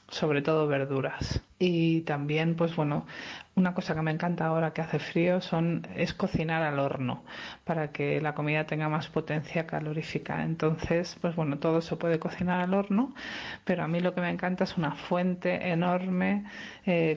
sobre 0.08 0.40
todo 0.40 0.66
verduras. 0.66 1.42
Y 1.58 2.00
también, 2.02 2.56
pues 2.56 2.74
bueno, 2.74 3.06
una 3.54 3.74
cosa 3.74 3.94
que 3.94 4.00
me 4.00 4.12
encanta 4.12 4.46
ahora 4.46 4.72
que 4.72 4.80
hace 4.80 4.98
frío 4.98 5.42
son, 5.42 5.86
es 5.94 6.14
cocinar 6.14 6.62
al 6.62 6.78
horno 6.78 7.22
para 7.64 7.92
que 7.92 8.18
la 8.22 8.34
comida 8.34 8.64
tenga 8.66 8.88
más 8.88 9.08
potencia 9.08 9.66
calorífica. 9.66 10.42
Entonces, 10.42 11.18
pues 11.20 11.36
bueno, 11.36 11.58
todo 11.58 11.82
se 11.82 11.96
puede 11.96 12.18
cocinar 12.18 12.62
al 12.62 12.72
horno, 12.72 13.14
pero 13.64 13.84
a 13.84 13.88
mí 13.88 14.00
lo 14.00 14.14
que 14.14 14.22
me 14.22 14.30
encanta 14.30 14.64
es 14.64 14.78
una 14.78 14.92
fuente 14.92 15.68
enorme 15.70 16.44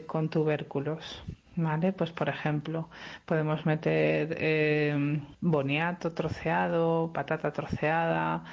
con 0.08 0.30
tubérculos. 0.30 1.24
¿Vale? 1.58 1.92
Pues 1.92 2.12
por 2.12 2.30
ejemplo, 2.30 2.90
podemos 3.26 3.66
meter 3.66 4.36
eh, 4.40 5.22
boniato 5.42 6.14
troceado, 6.14 7.12
patata 7.14 7.52
troceada, 7.52 8.44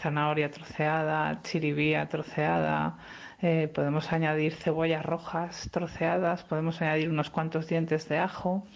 zanahoria 0.00 0.50
troceada, 0.50 1.40
chiribía 1.42 2.08
troceada, 2.08 2.98
eh, 3.42 3.68
podemos 3.74 4.12
añadir 4.12 4.54
cebollas 4.54 5.04
rojas 5.04 5.68
troceadas, 5.72 6.44
podemos 6.44 6.80
añadir 6.82 7.08
unos 7.08 7.30
cuantos 7.30 7.66
dientes 7.66 8.08
de 8.08 8.18
ajo, 8.18 8.66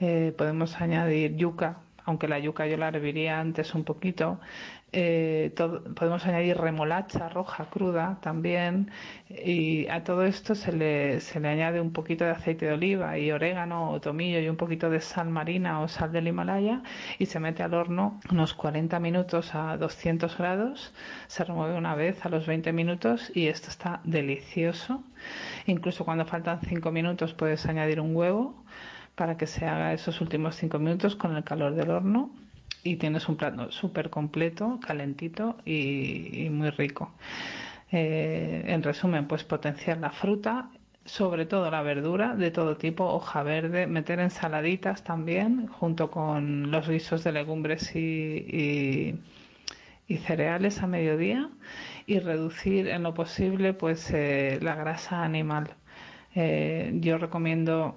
eh, 0.00 0.34
podemos 0.36 0.80
añadir 0.80 1.36
yuca, 1.36 1.78
aunque 2.06 2.28
la 2.28 2.38
yuca 2.38 2.66
yo 2.66 2.76
la 2.76 2.88
herviría 2.88 3.40
antes 3.40 3.74
un 3.74 3.84
poquito, 3.84 4.40
eh, 4.92 5.52
podemos 5.94 6.24
añadir 6.24 6.56
remolacha 6.56 7.28
roja 7.28 7.66
cruda 7.66 8.18
también 8.22 8.90
y 9.28 9.88
a 9.88 10.04
todo 10.04 10.24
esto 10.24 10.54
se 10.54 10.72
le, 10.72 11.20
se 11.20 11.40
le 11.40 11.48
añade 11.48 11.80
un 11.80 11.92
poquito 11.92 12.24
de 12.24 12.30
aceite 12.30 12.66
de 12.66 12.72
oliva 12.72 13.18
y 13.18 13.32
orégano 13.32 13.90
o 13.90 14.00
tomillo 14.00 14.38
y 14.40 14.48
un 14.48 14.56
poquito 14.56 14.88
de 14.88 15.00
sal 15.00 15.28
marina 15.28 15.80
o 15.80 15.88
sal 15.88 16.12
del 16.12 16.28
Himalaya 16.28 16.82
y 17.18 17.26
se 17.26 17.40
mete 17.40 17.62
al 17.64 17.74
horno 17.74 18.20
unos 18.30 18.54
40 18.54 18.98
minutos 19.00 19.54
a 19.54 19.76
200 19.76 20.38
grados, 20.38 20.94
se 21.26 21.44
remueve 21.44 21.76
una 21.76 21.94
vez 21.96 22.24
a 22.24 22.28
los 22.28 22.46
20 22.46 22.72
minutos 22.72 23.32
y 23.34 23.48
esto 23.48 23.68
está 23.68 24.00
delicioso. 24.04 25.02
Incluso 25.66 26.04
cuando 26.04 26.24
faltan 26.24 26.60
5 26.62 26.90
minutos 26.92 27.34
puedes 27.34 27.66
añadir 27.66 28.00
un 28.00 28.14
huevo 28.14 28.54
para 29.16 29.36
que 29.36 29.46
se 29.46 29.66
haga 29.66 29.92
esos 29.92 30.20
últimos 30.20 30.54
5 30.56 30.78
minutos 30.78 31.16
con 31.16 31.34
el 31.36 31.42
calor 31.42 31.74
del 31.74 31.90
horno 31.90 32.30
y 32.84 32.96
tienes 32.96 33.28
un 33.28 33.36
plato 33.36 33.72
súper 33.72 34.10
completo, 34.10 34.78
calentito 34.86 35.56
y, 35.64 36.48
muy 36.50 36.70
rico. 36.70 37.10
Eh, 37.90 38.64
en 38.66 38.82
resumen, 38.82 39.26
pues 39.26 39.42
potenciar 39.42 39.98
la 39.98 40.10
fruta, 40.10 40.70
sobre 41.04 41.46
todo 41.46 41.70
la 41.70 41.82
verdura 41.82 42.36
de 42.36 42.50
todo 42.50 42.76
tipo, 42.76 43.04
hoja 43.04 43.42
verde, 43.42 43.86
meter 43.86 44.20
ensaladitas 44.20 45.02
también, 45.02 45.66
junto 45.66 46.10
con 46.10 46.70
los 46.70 46.88
guisos 46.88 47.24
de 47.24 47.32
legumbres 47.32 47.94
y, 47.96 49.18
y, 50.08 50.16
cereales 50.18 50.82
a 50.82 50.86
mediodía 50.86 51.48
y 52.06 52.18
reducir 52.20 52.88
en 52.88 53.02
lo 53.02 53.14
posible 53.14 53.72
pues 53.74 54.10
eh, 54.12 54.58
la 54.62 54.74
grasa 54.74 55.24
animal. 55.24 55.74
Eh, 56.34 56.92
yo 57.00 57.18
recomiendo 57.18 57.96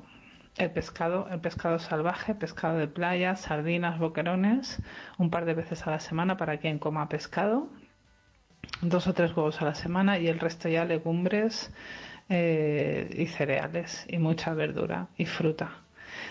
el 0.59 0.71
pescado, 0.71 1.27
el 1.31 1.39
pescado 1.39 1.79
salvaje, 1.79 2.35
pescado 2.35 2.77
de 2.77 2.87
playa, 2.87 3.35
sardinas, 3.35 3.97
boquerones, 3.97 4.81
un 5.17 5.29
par 5.29 5.45
de 5.45 5.53
veces 5.53 5.87
a 5.87 5.91
la 5.91 5.99
semana 5.99 6.35
para 6.37 6.57
quien 6.57 6.79
coma 6.79 7.07
pescado, 7.07 7.69
dos 8.81 9.07
o 9.07 9.13
tres 9.13 9.35
huevos 9.35 9.61
a 9.61 9.65
la 9.65 9.73
semana 9.73 10.19
y 10.19 10.27
el 10.27 10.39
resto 10.39 10.67
ya 10.67 10.83
legumbres 10.83 11.71
eh, 12.27 13.09
y 13.17 13.25
cereales 13.27 14.05
y 14.09 14.17
mucha 14.17 14.53
verdura 14.53 15.07
y 15.17 15.25
fruta. 15.25 15.71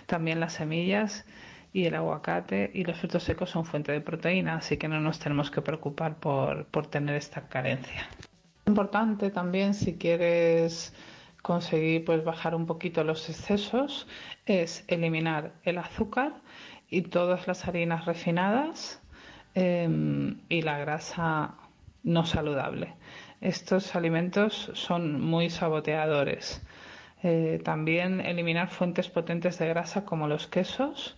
También 0.07 0.41
las 0.41 0.53
semillas 0.53 1.25
y 1.73 1.87
el 1.87 1.95
aguacate 1.95 2.71
y 2.75 2.85
los 2.85 2.99
frutos 2.99 3.23
secos 3.23 3.49
son 3.51 3.65
fuente 3.65 3.93
de 3.93 4.03
proteína, 4.03 4.57
así 4.57 4.77
que 4.77 4.89
no 4.89 5.01
nos 5.01 5.19
tenemos 5.19 5.51
que 5.51 5.63
preocupar 5.63 6.17
por, 6.17 6.67
por 6.67 6.87
tener 6.87 7.17
esta 7.17 7.49
carencia. 7.49 8.07
Importante 8.67 9.31
también 9.31 9.73
si 9.73 9.97
quieres 9.97 10.93
conseguir 11.43 12.05
pues 12.05 12.25
bajar 12.25 12.55
un 12.55 12.67
poquito 12.67 13.05
los 13.05 13.29
excesos 13.29 14.07
es 14.47 14.85
eliminar 14.89 15.53
el 15.65 15.79
azúcar 15.79 16.33
y 16.89 17.03
todas 17.03 17.47
las 17.47 17.67
harinas 17.67 18.07
refinadas 18.07 19.03
em, 19.55 20.41
y 20.49 20.63
la 20.63 20.79
grasa 20.79 21.55
no 22.03 22.25
saludable. 22.25 22.95
Estos 23.41 23.95
alimentos 23.95 24.71
son 24.75 25.21
muy 25.21 25.51
saboteadores. 25.51 26.63
Eh, 27.23 27.61
también 27.65 28.21
eliminar 28.21 28.69
fuentes 28.71 29.09
potentes 29.09 29.59
de 29.59 29.69
grasa 29.69 30.05
como 30.05 30.29
los 30.29 30.47
quesos 30.47 31.17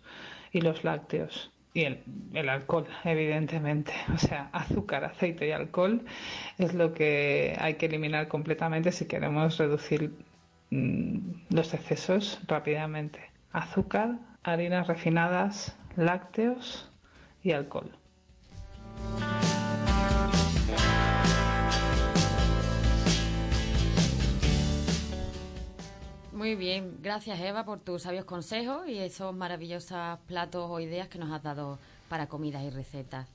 y 0.52 0.60
los 0.60 0.84
lácteos 0.84 1.52
y 1.72 1.82
el, 1.82 2.02
el, 2.34 2.48
alcohol, 2.48 2.86
evidentemente. 3.04 3.92
O 4.14 4.18
sea, 4.18 4.50
azúcar, 4.52 5.04
aceite 5.04 5.48
y 5.48 5.52
alcohol 5.52 6.04
es 6.58 6.74
lo 6.74 6.92
que 6.92 7.56
hay 7.58 7.74
que 7.74 7.86
eliminar 7.86 8.28
completamente 8.28 8.92
si 8.92 9.06
queremos 9.06 9.58
reducir 9.58 10.12
mm, 10.70 11.18
los 11.50 11.74
excesos 11.74 12.40
rápidamente. 12.46 13.20
Azúcar, 13.52 14.18
harinas 14.42 14.86
refinadas, 14.86 15.76
lácteos 15.96 16.90
y 17.42 17.52
alcohol. 17.52 17.90
Muy 26.40 26.54
bien, 26.54 26.96
gracias 27.02 27.38
Eva 27.38 27.66
por 27.66 27.80
tus 27.80 28.00
sabios 28.00 28.24
consejos 28.24 28.88
y 28.88 28.96
esos 28.96 29.36
maravillosos 29.36 30.18
platos 30.26 30.70
o 30.70 30.80
ideas 30.80 31.06
que 31.06 31.18
nos 31.18 31.30
has 31.30 31.42
dado 31.42 31.78
para 32.08 32.28
comidas 32.28 32.62
y 32.62 32.70
recetas. 32.70 33.28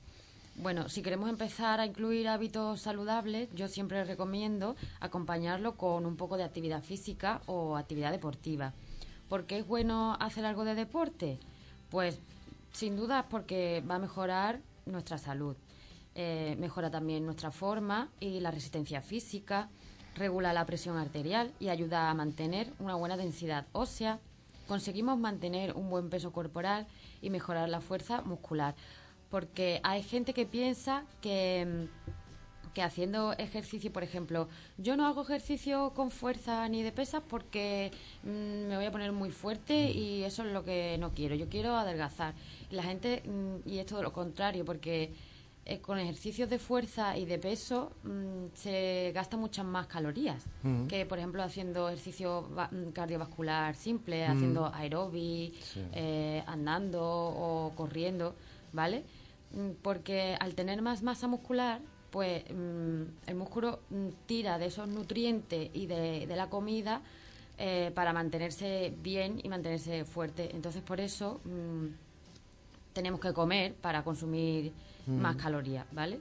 Bueno, 0.56 0.88
si 0.88 1.02
queremos 1.02 1.30
empezar 1.30 1.78
a 1.78 1.86
incluir 1.86 2.26
hábitos 2.26 2.80
saludables, 2.80 3.48
yo 3.54 3.68
siempre 3.68 4.02
recomiendo 4.02 4.74
acompañarlo 4.98 5.76
con 5.76 6.04
un 6.04 6.16
poco 6.16 6.36
de 6.36 6.42
actividad 6.42 6.82
física 6.82 7.42
o 7.46 7.76
actividad 7.76 8.10
deportiva. 8.10 8.72
¿Por 9.28 9.46
qué 9.46 9.58
es 9.58 9.66
bueno 9.68 10.16
hacer 10.18 10.44
algo 10.44 10.64
de 10.64 10.74
deporte? 10.74 11.38
Pues 11.90 12.18
sin 12.72 12.96
duda 12.96 13.28
porque 13.30 13.84
va 13.88 13.94
a 13.94 14.00
mejorar 14.00 14.58
nuestra 14.84 15.16
salud. 15.16 15.54
Eh, 16.16 16.56
mejora 16.58 16.90
también 16.90 17.24
nuestra 17.24 17.52
forma 17.52 18.08
y 18.18 18.40
la 18.40 18.50
resistencia 18.50 19.00
física 19.00 19.68
regula 20.16 20.52
la 20.52 20.66
presión 20.66 20.96
arterial 20.96 21.52
y 21.60 21.68
ayuda 21.68 22.10
a 22.10 22.14
mantener 22.14 22.72
una 22.78 22.94
buena 22.94 23.16
densidad 23.16 23.66
ósea. 23.72 24.18
Conseguimos 24.66 25.18
mantener 25.18 25.74
un 25.74 25.90
buen 25.90 26.10
peso 26.10 26.32
corporal 26.32 26.86
y 27.22 27.30
mejorar 27.30 27.68
la 27.68 27.80
fuerza 27.80 28.22
muscular. 28.22 28.74
Porque 29.30 29.80
hay 29.84 30.02
gente 30.02 30.32
que 30.32 30.46
piensa 30.46 31.04
que, 31.20 31.88
que 32.74 32.82
haciendo 32.82 33.32
ejercicio, 33.34 33.92
por 33.92 34.02
ejemplo, 34.02 34.48
yo 34.78 34.96
no 34.96 35.06
hago 35.06 35.22
ejercicio 35.22 35.92
con 35.94 36.10
fuerza 36.10 36.68
ni 36.68 36.82
de 36.82 36.92
pesas 36.92 37.22
porque 37.28 37.90
mm, 38.22 38.68
me 38.68 38.76
voy 38.76 38.86
a 38.86 38.92
poner 38.92 39.12
muy 39.12 39.30
fuerte 39.30 39.90
y 39.90 40.24
eso 40.24 40.44
es 40.44 40.52
lo 40.52 40.64
que 40.64 40.96
no 40.98 41.12
quiero. 41.12 41.34
Yo 41.34 41.48
quiero 41.48 41.76
adelgazar. 41.76 42.34
La 42.70 42.82
gente, 42.82 43.22
mm, 43.24 43.68
y 43.68 43.78
es 43.78 43.86
todo 43.86 44.02
lo 44.02 44.12
contrario, 44.12 44.64
porque 44.64 45.12
eh, 45.68 45.80
con 45.80 45.98
ejercicios 45.98 46.48
de 46.48 46.58
fuerza 46.58 47.16
y 47.18 47.24
de 47.26 47.38
peso 47.38 47.90
mm, 48.04 48.54
se 48.54 49.10
gastan 49.14 49.40
muchas 49.40 49.64
más 49.64 49.88
calorías 49.88 50.44
mm. 50.62 50.86
que, 50.86 51.04
por 51.04 51.18
ejemplo, 51.18 51.42
haciendo 51.42 51.88
ejercicio 51.88 52.48
mm, 52.70 52.90
cardiovascular 52.92 53.74
simple, 53.74 54.24
haciendo 54.24 54.72
aeróbic, 54.72 55.54
eh, 55.92 56.42
andando 56.46 57.02
o 57.02 57.72
corriendo, 57.74 58.34
¿vale? 58.72 59.02
Porque 59.82 60.36
al 60.38 60.54
tener 60.54 60.82
más 60.82 61.02
masa 61.02 61.26
muscular, 61.26 61.80
pues 62.10 62.44
mm, 62.44 63.02
el 63.26 63.34
músculo 63.34 63.80
mm, 63.90 64.08
tira 64.26 64.58
de 64.58 64.66
esos 64.66 64.88
nutrientes 64.88 65.70
y 65.74 65.86
de, 65.86 66.26
de 66.26 66.36
la 66.36 66.48
comida 66.48 67.02
eh, 67.58 67.90
para 67.94 68.12
mantenerse 68.12 68.92
bien 69.02 69.40
y 69.42 69.48
mantenerse 69.48 70.04
fuerte. 70.04 70.50
Entonces, 70.54 70.82
por 70.82 71.00
eso 71.00 71.40
mm, 71.44 71.86
tenemos 72.92 73.18
que 73.18 73.32
comer 73.32 73.74
para 73.74 74.04
consumir 74.04 74.72
más 75.06 75.36
calorías, 75.36 75.86
¿vale? 75.92 76.20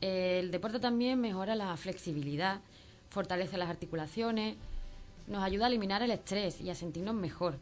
El 0.00 0.50
deporte 0.50 0.78
también 0.78 1.20
mejora 1.20 1.54
la 1.54 1.76
flexibilidad, 1.76 2.60
fortalece 3.08 3.56
las 3.56 3.70
articulaciones, 3.70 4.56
nos 5.26 5.42
ayuda 5.42 5.66
a 5.66 5.68
eliminar 5.68 6.02
el 6.02 6.10
estrés 6.10 6.60
y 6.60 6.70
a 6.70 6.74
sentirnos 6.74 7.14
mejor, 7.14 7.58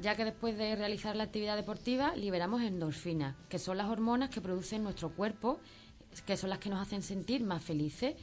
ya 0.00 0.14
que 0.14 0.24
después 0.24 0.56
de 0.56 0.76
realizar 0.76 1.16
la 1.16 1.24
actividad 1.24 1.56
deportiva 1.56 2.14
liberamos 2.16 2.62
endorfinas, 2.62 3.34
que 3.48 3.58
son 3.58 3.76
las 3.76 3.88
hormonas 3.88 4.30
que 4.30 4.40
produce 4.40 4.78
nuestro 4.78 5.10
cuerpo, 5.10 5.58
que 6.26 6.36
son 6.36 6.50
las 6.50 6.58
que 6.58 6.70
nos 6.70 6.80
hacen 6.80 7.02
sentir 7.02 7.42
más 7.42 7.62
felices 7.62 8.14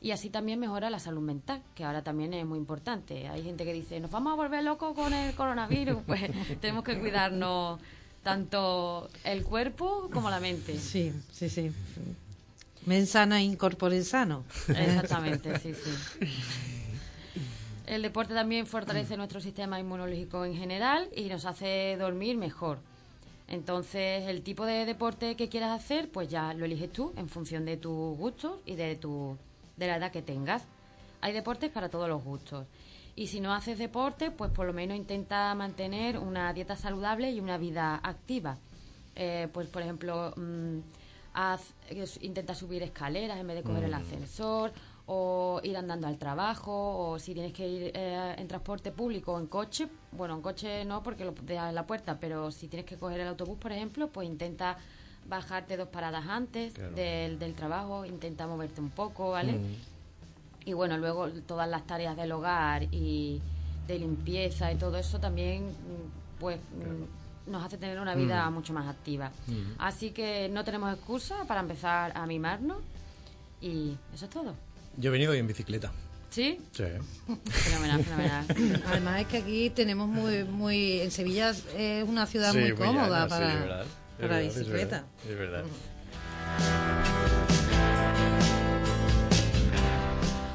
y 0.00 0.10
así 0.10 0.30
también 0.30 0.58
mejora 0.58 0.90
la 0.90 0.98
salud 0.98 1.22
mental, 1.22 1.62
que 1.74 1.84
ahora 1.84 2.02
también 2.02 2.34
es 2.34 2.44
muy 2.44 2.58
importante. 2.58 3.28
Hay 3.28 3.44
gente 3.44 3.64
que 3.64 3.72
dice, 3.72 4.00
nos 4.00 4.10
vamos 4.10 4.32
a 4.32 4.36
volver 4.36 4.64
locos 4.64 4.94
con 4.94 5.12
el 5.12 5.34
coronavirus, 5.34 6.02
pues 6.06 6.22
tenemos 6.60 6.82
que 6.82 6.98
cuidarnos 6.98 7.80
tanto 8.22 9.10
el 9.24 9.44
cuerpo 9.44 10.08
como 10.12 10.30
la 10.30 10.40
mente. 10.40 10.78
Sí, 10.78 11.12
sí, 11.32 11.48
sí. 11.48 11.70
Men 12.86 13.06
sana 13.06 13.42
incorpore 13.42 14.02
sano. 14.02 14.44
Exactamente, 14.68 15.58
sí, 15.58 15.74
sí. 15.74 16.26
El 17.86 18.02
deporte 18.02 18.34
también 18.34 18.66
fortalece 18.66 19.16
nuestro 19.16 19.40
sistema 19.40 19.78
inmunológico 19.78 20.44
en 20.44 20.54
general 20.54 21.08
y 21.14 21.24
nos 21.24 21.44
hace 21.44 21.96
dormir 21.98 22.36
mejor. 22.36 22.78
Entonces, 23.48 24.28
el 24.28 24.42
tipo 24.42 24.64
de 24.64 24.86
deporte 24.86 25.36
que 25.36 25.48
quieras 25.48 25.78
hacer, 25.78 26.08
pues 26.10 26.28
ya 26.28 26.54
lo 26.54 26.64
eliges 26.64 26.90
tú 26.92 27.12
en 27.16 27.28
función 27.28 27.64
de 27.64 27.76
tus 27.76 28.16
gustos 28.16 28.60
y 28.64 28.76
de 28.76 28.96
tu 28.96 29.36
de 29.76 29.86
la 29.88 29.96
edad 29.96 30.12
que 30.12 30.22
tengas. 30.22 30.62
Hay 31.20 31.32
deportes 31.32 31.70
para 31.70 31.88
todos 31.88 32.08
los 32.08 32.22
gustos. 32.22 32.66
Y 33.14 33.26
si 33.26 33.40
no 33.40 33.52
haces 33.52 33.78
deporte, 33.78 34.30
pues 34.30 34.50
por 34.50 34.66
lo 34.66 34.72
menos 34.72 34.96
intenta 34.96 35.54
mantener 35.54 36.18
una 36.18 36.52
dieta 36.52 36.76
saludable 36.76 37.30
y 37.30 37.40
una 37.40 37.58
vida 37.58 38.00
activa. 38.02 38.58
Eh, 39.14 39.48
pues 39.52 39.68
por 39.68 39.82
ejemplo, 39.82 40.32
mm, 40.36 40.78
haz, 41.34 41.74
intenta 42.20 42.54
subir 42.54 42.82
escaleras 42.82 43.38
en 43.38 43.46
vez 43.46 43.56
de 43.56 43.62
coger 43.62 43.84
el 43.84 43.94
ascensor 43.94 44.72
o 45.04 45.60
ir 45.62 45.76
andando 45.76 46.06
al 46.06 46.16
trabajo 46.16 46.72
o 47.10 47.18
si 47.18 47.34
tienes 47.34 47.52
que 47.52 47.68
ir 47.68 47.92
eh, 47.94 48.34
en 48.38 48.48
transporte 48.48 48.92
público 48.92 49.34
o 49.34 49.38
en 49.40 49.46
coche, 49.46 49.88
bueno, 50.12 50.34
en 50.36 50.40
coche 50.42 50.84
no 50.86 51.02
porque 51.02 51.24
lo 51.24 51.32
dejas 51.32 51.68
en 51.68 51.74
la 51.74 51.86
puerta, 51.86 52.18
pero 52.18 52.50
si 52.50 52.68
tienes 52.68 52.86
que 52.86 52.96
coger 52.96 53.20
el 53.20 53.28
autobús, 53.28 53.58
por 53.58 53.72
ejemplo, 53.72 54.08
pues 54.08 54.26
intenta 54.28 54.78
bajarte 55.26 55.76
dos 55.76 55.88
paradas 55.88 56.24
antes 56.28 56.72
Claro. 56.72 56.94
del, 56.94 57.38
del 57.38 57.54
trabajo, 57.54 58.06
intenta 58.06 58.46
moverte 58.46 58.80
un 58.80 58.90
poco, 58.90 59.32
¿vale? 59.32 59.60
Y 60.64 60.72
bueno, 60.74 60.96
luego 60.98 61.28
todas 61.46 61.68
las 61.68 61.86
tareas 61.86 62.16
del 62.16 62.32
hogar 62.32 62.84
y 62.92 63.40
de 63.86 63.98
limpieza 63.98 64.72
y 64.72 64.76
todo 64.76 64.96
eso 64.96 65.18
también, 65.18 65.66
mm, 65.66 66.40
pues, 66.40 66.58
mm, 66.58 67.50
nos 67.50 67.64
hace 67.64 67.76
tener 67.76 67.98
una 67.98 68.14
vida 68.14 68.48
mucho 68.50 68.72
más 68.72 68.86
activa. 68.86 69.32
Así 69.78 70.10
que 70.10 70.48
no 70.48 70.64
tenemos 70.64 70.94
excusa 70.94 71.44
para 71.46 71.60
empezar 71.60 72.12
a 72.16 72.26
mimarnos 72.26 72.78
y 73.60 73.96
eso 74.14 74.26
es 74.26 74.30
todo. 74.30 74.54
Yo 74.96 75.10
he 75.10 75.12
venido 75.12 75.32
hoy 75.32 75.38
en 75.38 75.46
bicicleta. 75.46 75.90
¿Sí? 76.30 76.58
Sí. 76.72 76.84
Fenomenal, 77.50 78.04
fenomenal. 78.04 78.46
Además 78.86 79.20
es 79.20 79.26
que 79.26 79.36
aquí 79.38 79.70
tenemos 79.70 80.08
muy, 80.08 80.44
muy, 80.44 81.00
en 81.00 81.10
Sevilla 81.10 81.50
es 81.50 82.08
una 82.08 82.26
ciudad 82.26 82.54
muy 82.54 82.72
cómoda 82.72 83.28
para, 83.28 83.84
para 84.18 84.38
bicicleta. 84.38 85.04
Es 85.28 85.36
verdad. 85.36 85.64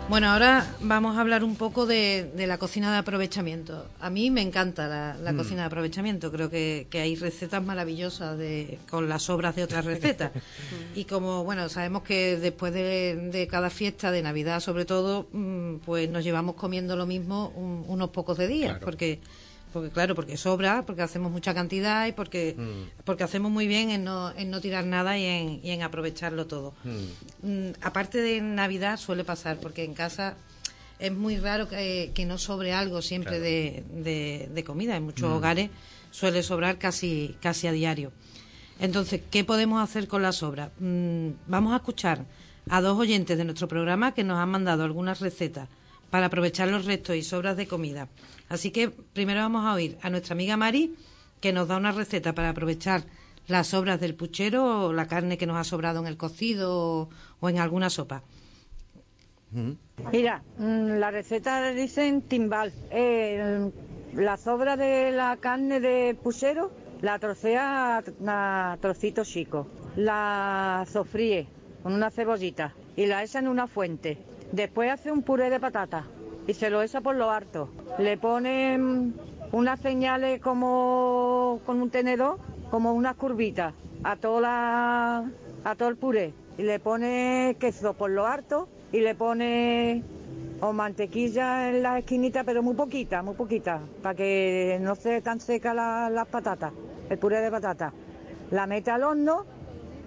Bueno, 0.09 0.29
ahora 0.31 0.65
vamos 0.79 1.17
a 1.17 1.21
hablar 1.21 1.43
un 1.43 1.57
poco 1.57 1.85
de, 1.85 2.31
de 2.33 2.47
la 2.47 2.57
cocina 2.57 2.93
de 2.93 2.97
aprovechamiento. 2.99 3.85
A 3.99 4.09
mí 4.09 4.31
me 4.31 4.41
encanta 4.41 4.87
la, 4.87 5.17
la 5.17 5.33
cocina 5.33 5.61
de 5.61 5.67
aprovechamiento. 5.67 6.31
Creo 6.31 6.49
que, 6.49 6.87
que 6.89 7.01
hay 7.01 7.15
recetas 7.17 7.61
maravillosas 7.61 8.37
de, 8.37 8.79
con 8.89 9.09
las 9.09 9.23
sobras 9.23 9.57
de 9.57 9.63
otras 9.63 9.83
recetas. 9.83 10.31
y 10.95 11.03
como, 11.03 11.43
bueno, 11.43 11.67
sabemos 11.67 12.03
que 12.03 12.37
después 12.37 12.73
de, 12.73 13.29
de 13.33 13.47
cada 13.47 13.69
fiesta, 13.69 14.09
de 14.11 14.21
Navidad 14.21 14.61
sobre 14.61 14.85
todo, 14.85 15.27
mm, 15.33 15.79
pues 15.85 16.09
nos 16.09 16.23
llevamos 16.23 16.55
comiendo 16.55 16.95
lo 16.95 17.05
mismo 17.05 17.51
un- 17.55 17.83
unos 17.89 18.09
pocos 18.11 18.37
de 18.37 18.47
días. 18.47 18.69
Claro. 18.71 18.85
Porque 18.85 19.19
porque 19.73 19.89
claro, 19.89 20.15
porque 20.15 20.37
sobra, 20.37 20.83
porque 20.85 21.01
hacemos 21.01 21.31
mucha 21.31 21.53
cantidad 21.53 22.07
y 22.07 22.11
porque, 22.13 22.55
porque 23.03 23.23
hacemos 23.23 23.51
muy 23.51 23.67
bien 23.67 23.89
en 23.91 24.03
no, 24.03 24.31
en 24.35 24.49
no 24.49 24.61
tirar 24.61 24.85
nada 24.85 25.17
y 25.17 25.25
en, 25.25 25.59
y 25.63 25.71
en 25.71 25.81
aprovecharlo 25.83 26.47
todo. 26.47 26.73
Mm, 27.43 27.69
aparte 27.81 28.21
de 28.21 28.41
Navidad 28.41 28.97
suele 28.97 29.23
pasar, 29.23 29.57
porque 29.59 29.83
en 29.83 29.93
casa 29.93 30.35
es 30.99 31.11
muy 31.11 31.37
raro 31.37 31.67
que, 31.69 32.11
que 32.15 32.25
no 32.25 32.37
sobre 32.37 32.73
algo 32.73 33.01
siempre 33.01 33.31
Claro. 33.37 33.43
de, 33.43 33.83
de- 34.03 34.49
de 34.53 34.63
comida. 34.63 34.95
En 34.95 35.03
muchos 35.03 35.29
hogares 35.31 35.69
suele 36.11 36.41
sobrar 36.43 36.77
casi, 36.79 37.35
casi 37.41 37.67
a 37.67 37.71
diario. 37.71 38.11
Entonces, 38.79 39.21
¿qué 39.29 39.43
podemos 39.43 39.81
hacer 39.83 40.07
con 40.07 40.21
la 40.21 40.31
sobra? 40.31 40.71
Mm, 40.79 41.29
vamos 41.47 41.73
a 41.73 41.77
escuchar 41.77 42.25
a 42.69 42.81
dos 42.81 42.97
oyentes 42.97 43.37
de 43.37 43.43
nuestro 43.45 43.67
programa 43.67 44.13
que 44.13 44.23
nos 44.23 44.39
han 44.39 44.49
mandado 44.49 44.83
algunas 44.83 45.19
recetas 45.19 45.67
para 46.09 46.27
aprovechar 46.27 46.67
los 46.69 46.85
restos 46.85 47.15
y 47.15 47.21
sobras 47.23 47.57
de 47.57 47.67
comida. 47.67 48.07
Así 48.49 48.71
que 48.71 48.89
primero 48.89 49.41
vamos 49.41 49.65
a 49.65 49.73
oír 49.73 49.97
a 50.01 50.09
nuestra 50.09 50.33
amiga 50.33 50.57
Mari, 50.57 50.95
que 51.41 51.53
nos 51.53 51.67
da 51.67 51.77
una 51.77 51.91
receta 51.91 52.33
para 52.33 52.49
aprovechar 52.49 53.03
las 53.47 53.67
sobras 53.67 53.99
del 53.99 54.15
puchero 54.15 54.87
o 54.87 54.93
la 54.93 55.07
carne 55.07 55.37
que 55.37 55.47
nos 55.47 55.57
ha 55.57 55.63
sobrado 55.63 55.99
en 55.99 56.07
el 56.07 56.17
cocido 56.17 56.75
o, 56.75 57.09
o 57.39 57.49
en 57.49 57.59
alguna 57.59 57.89
sopa. 57.89 58.23
Mira, 60.11 60.43
mm, 60.57 60.97
la 60.99 61.11
receta 61.11 61.71
dicen 61.71 62.21
timbal. 62.21 62.73
Eh, 62.91 63.71
la 64.13 64.37
sobra 64.37 64.75
de 64.75 65.11
la 65.11 65.37
carne 65.37 65.79
de 65.79 66.15
puchero 66.21 66.71
la 67.01 67.19
trocea 67.19 68.03
a 68.27 68.77
trocitos 68.81 69.27
chicos. 69.29 69.67
La 69.95 70.85
sofríe 70.91 71.47
con 71.83 71.93
una 71.93 72.09
cebollita 72.11 72.73
y 72.95 73.05
la 73.05 73.23
echa 73.23 73.39
en 73.39 73.47
una 73.47 73.67
fuente. 73.67 74.17
Después 74.51 74.91
hace 74.91 75.11
un 75.11 75.23
puré 75.23 75.49
de 75.49 75.59
patata 75.59 76.05
y 76.47 76.53
se 76.53 76.69
lo 76.69 76.81
echa 76.81 77.01
por 77.01 77.15
lo 77.15 77.29
harto. 77.29 77.69
Le 77.99 78.17
pone 78.17 78.77
mm, 78.77 79.13
unas 79.51 79.79
señales 79.79 80.39
como 80.41 81.59
con 81.65 81.81
un 81.81 81.89
tenedor, 81.89 82.37
como 82.71 82.93
unas 82.93 83.15
curvitas 83.15 83.73
a 84.03 84.15
toda 84.15 84.41
la, 84.41 85.31
a 85.63 85.75
todo 85.75 85.89
el 85.89 85.97
puré 85.97 86.33
y 86.57 86.63
le 86.63 86.79
pone 86.79 87.55
queso 87.59 87.93
por 87.93 88.09
lo 88.09 88.25
harto 88.25 88.67
y 88.91 89.01
le 89.01 89.15
pone 89.15 90.03
o 90.61 90.73
mantequilla 90.73 91.69
en 91.69 91.83
la 91.83 91.99
esquinita, 91.99 92.43
pero 92.43 92.63
muy 92.63 92.73
poquita, 92.75 93.21
muy 93.21 93.35
poquita, 93.35 93.79
para 94.01 94.15
que 94.15 94.79
no 94.81 94.95
se 94.95 95.21
tan 95.21 95.39
seca 95.39 95.73
la- 95.73 96.09
las 96.09 96.27
patatas, 96.27 96.71
el 97.09 97.17
puré 97.19 97.41
de 97.41 97.51
patata. 97.51 97.93
La 98.49 98.65
mete 98.65 98.89
al 98.89 99.03
horno 99.03 99.45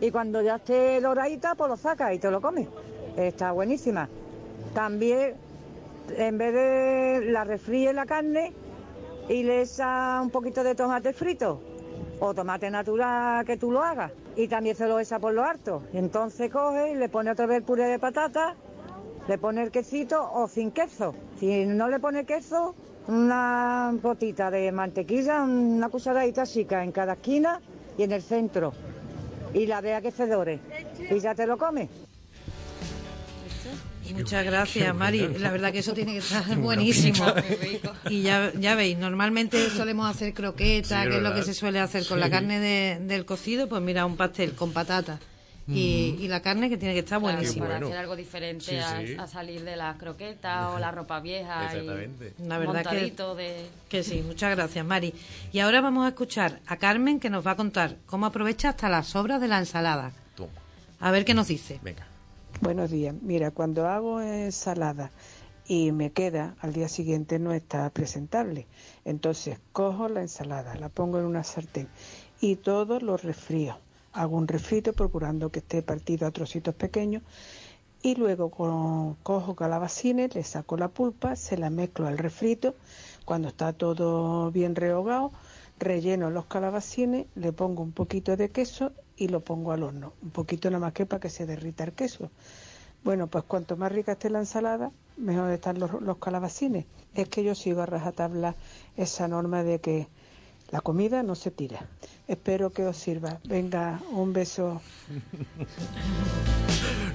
y 0.01 0.11
cuando 0.11 0.41
ya 0.43 0.57
esté 0.57 1.01
doradita, 1.01 1.55
pues 1.55 1.69
lo 1.71 1.77
saca 1.77 2.13
y 2.15 2.19
te 2.19 2.31
lo 2.31 2.41
comes. 2.41 2.67
Está 3.17 3.53
buenísima. 3.53 4.09
También, 4.75 5.35
en 6.17 6.39
vez 6.39 6.55
de 6.55 7.31
la 7.31 7.45
refríe 7.45 7.93
la 7.93 8.07
carne 8.07 8.53
y 9.29 9.43
le 9.43 9.63
echa 9.63 10.21
un 10.21 10.31
poquito 10.31 10.65
de 10.65 10.75
tomate 10.75 11.13
frito 11.13 11.61
o 12.19 12.35
tomate 12.35 12.71
natural 12.71 13.45
que 13.45 13.57
tú 13.57 13.71
lo 13.71 13.83
hagas 13.83 14.13
y 14.37 14.49
también 14.49 14.77
se 14.77 14.87
lo 14.87 14.99
echa 14.99 15.19
por 15.19 15.33
lo 15.33 15.45
harto. 15.45 15.83
Entonces 15.93 16.51
coge 16.51 16.93
y 16.93 16.95
le 16.95 17.09
pone 17.09 17.31
otra 17.31 17.47
vez 17.47 17.59
el 17.59 17.63
puré 17.63 17.85
de 17.85 17.99
patata, 17.99 18.55
le 19.29 19.39
pone 19.39 19.63
el 19.63 19.71
quesito 19.71 20.31
o 20.33 20.49
sin 20.49 20.71
queso. 20.71 21.15
Si 21.39 21.67
no 21.67 21.89
le 21.89 21.99
pone 21.99 22.25
queso, 22.25 22.75
una 23.09 23.93
gotita 24.03 24.51
de 24.51 24.71
mantequilla, 24.73 25.43
una 25.43 25.89
cucharadita 25.89 26.45
chica 26.45 26.85
en 26.85 26.93
cada 26.93 27.15
esquina 27.15 27.61
y 27.97 28.03
en 28.03 28.13
el 28.13 28.23
centro. 28.23 28.73
Y 29.53 29.67
la 29.67 29.81
vea 29.81 30.01
que 30.01 30.11
se 30.11 30.27
dore. 30.27 30.61
Y 31.11 31.19
ya 31.19 31.35
te 31.35 31.47
lo 31.47 31.59
comes. 31.59 32.10
Muchas 34.15 34.45
gracias, 34.45 34.95
Mari. 34.95 35.29
La 35.39 35.51
verdad 35.51 35.73
que 35.73 35.79
eso 35.81 35.93
tiene 35.93 36.13
que 36.13 36.19
estar 36.19 36.45
buenísimo. 36.59 37.25
Y 38.09 38.23
ya, 38.23 38.53
ya 38.59 38.75
veis, 38.75 38.99
normalmente 38.99 39.71
solemos 39.71 40.09
hacer 40.09 40.35
croquetas, 40.35 41.05
Sí, 41.05 41.11
que 41.11 41.17
es 41.17 41.23
lo 41.23 41.35
que 41.35 41.43
se 41.43 41.55
suele 41.55 41.81
hacer 41.81 42.07
con 42.07 42.21
la 42.21 42.31
carne 42.31 42.59
de- 42.61 42.99
del 43.01 43.25
cocido. 43.25 43.69
Pues 43.69 43.83
mira, 43.83 44.07
un 44.07 44.17
pastel 44.17 44.53
con 44.55 44.73
patata 44.73 45.19
y, 45.69 46.17
y 46.19 46.27
la 46.27 46.41
carne 46.43 46.69
que 46.69 46.77
tiene 46.77 46.95
que 46.95 47.01
estar 47.01 47.21
Claro, 47.21 47.37
buenísima. 47.37 47.67
para 47.67 47.79
bueno. 47.79 47.87
hacer 47.89 47.99
algo 48.01 48.17
diferente 48.17 48.65
Sí, 48.65 48.77
a, 48.77 49.07
sí. 49.07 49.15
a 49.17 49.27
salir 49.29 49.63
de 49.63 49.77
las 49.77 49.97
croquetas 49.99 50.67
o 50.75 50.79
la 50.81 50.91
ropa 50.91 51.21
vieja 51.21 51.67
Exactamente. 51.67 52.35
y 52.39 52.43
La 52.49 52.59
verdad 52.59 52.83
que- 52.83 52.89
montadito 52.89 53.35
de 53.37 53.67
Que 53.89 54.03
sí, 54.03 54.23
muchas 54.27 54.57
gracias, 54.57 54.85
Mari. 54.85 55.15
Y 55.53 55.61
ahora 55.61 55.81
vamos 55.81 56.05
a 56.07 56.09
escuchar 56.09 56.59
a 56.67 56.77
Carmen 56.77 57.21
que 57.21 57.31
nos 57.31 57.47
va 57.47 57.53
a 57.53 57.57
contar 57.57 57.97
cómo 58.07 58.27
aprovecha 58.27 58.71
hasta 58.71 58.89
las 58.89 59.07
sobras 59.09 59.41
de 59.41 59.47
la 59.49 59.59
ensalada. 59.59 60.11
Toma. 60.35 60.51
A 60.99 61.11
ver 61.13 61.25
qué 61.25 61.35
nos 61.35 61.47
dice. 61.47 61.79
Venga. 61.83 62.05
Buenos 62.61 62.91
días. 62.91 63.15
Mira, 63.23 63.51
cuando 63.51 63.89
hago 63.89 64.21
ensalada 64.21 65.11
y 65.67 65.93
me 65.93 66.13
queda, 66.13 66.57
al 66.61 66.73
día 66.73 66.89
siguiente 66.89 67.39
no 67.39 67.53
está 67.53 67.89
presentable. 67.91 68.67
Entonces 69.05 69.59
cojo 69.73 70.09
la 70.09 70.21
ensalada, 70.21 70.75
la 70.77 70.89
pongo 70.89 71.19
en 71.19 71.25
una 71.25 71.43
sartén 71.43 71.89
y 72.41 72.57
todo 72.57 73.01
lo 73.01 73.17
refrío 73.17 73.79
hago 74.13 74.37
un 74.37 74.49
refrito 74.49 74.93
procurando 74.93 75.51
que 75.51 75.61
esté 75.61 75.83
partido 75.83 76.27
a 76.27 76.33
trocitos 76.33 76.75
pequeños 76.75 77.23
y 78.03 78.15
luego 78.15 78.51
cojo 78.51 79.55
calabacines, 79.55 80.35
le 80.35 80.43
saco 80.43 80.77
la 80.77 80.89
pulpa, 80.89 81.37
se 81.37 81.59
la 81.59 81.69
mezclo 81.69 82.07
al 82.07 82.17
refrito, 82.17 82.75
cuando 83.27 83.49
está 83.49 83.75
todo 83.75 84.51
bien 84.51 84.75
rehogado, 84.75 85.33
relleno 85.79 86.31
los 86.31 86.47
calabacines, 86.47 87.27
le 87.35 87.53
pongo 87.53 87.83
un 87.83 87.93
poquito 87.93 88.37
de 88.39 88.49
queso 88.49 88.93
y 89.21 89.29
lo 89.29 89.41
pongo 89.41 89.73
al 89.73 89.83
horno, 89.83 90.15
un 90.23 90.31
poquito 90.31 90.71
nada 90.71 90.81
más 90.81 90.95
que 90.95 91.05
para 91.05 91.21
que 91.21 91.29
se 91.29 91.45
derrita 91.45 91.85
el 91.85 91.93
queso. 91.93 92.31
Bueno, 93.05 93.27
pues 93.27 93.45
cuanto 93.45 93.77
más 93.77 93.93
rica 93.93 94.13
esté 94.13 94.31
la 94.31 94.39
ensalada, 94.39 94.93
mejor 95.19 95.51
están 95.51 95.79
los, 95.79 96.01
los 96.01 96.17
calabacines. 96.17 96.87
Es 97.15 97.29
que 97.29 97.45
yo 97.45 97.55
sigo 97.55 97.83
a 97.83 97.87
rajatabla 97.87 98.57
esa 98.97 99.29
norma 99.29 99.63
de 99.63 99.79
que 99.79 100.09
la 100.71 100.81
comida 100.81 101.23
no 101.23 101.35
se 101.35 101.51
tira. 101.51 101.87
Espero 102.29 102.71
que 102.71 102.87
os 102.87 102.97
sirva. 102.97 103.41
Venga, 103.45 104.01
un 104.11 104.33
beso. 104.33 104.81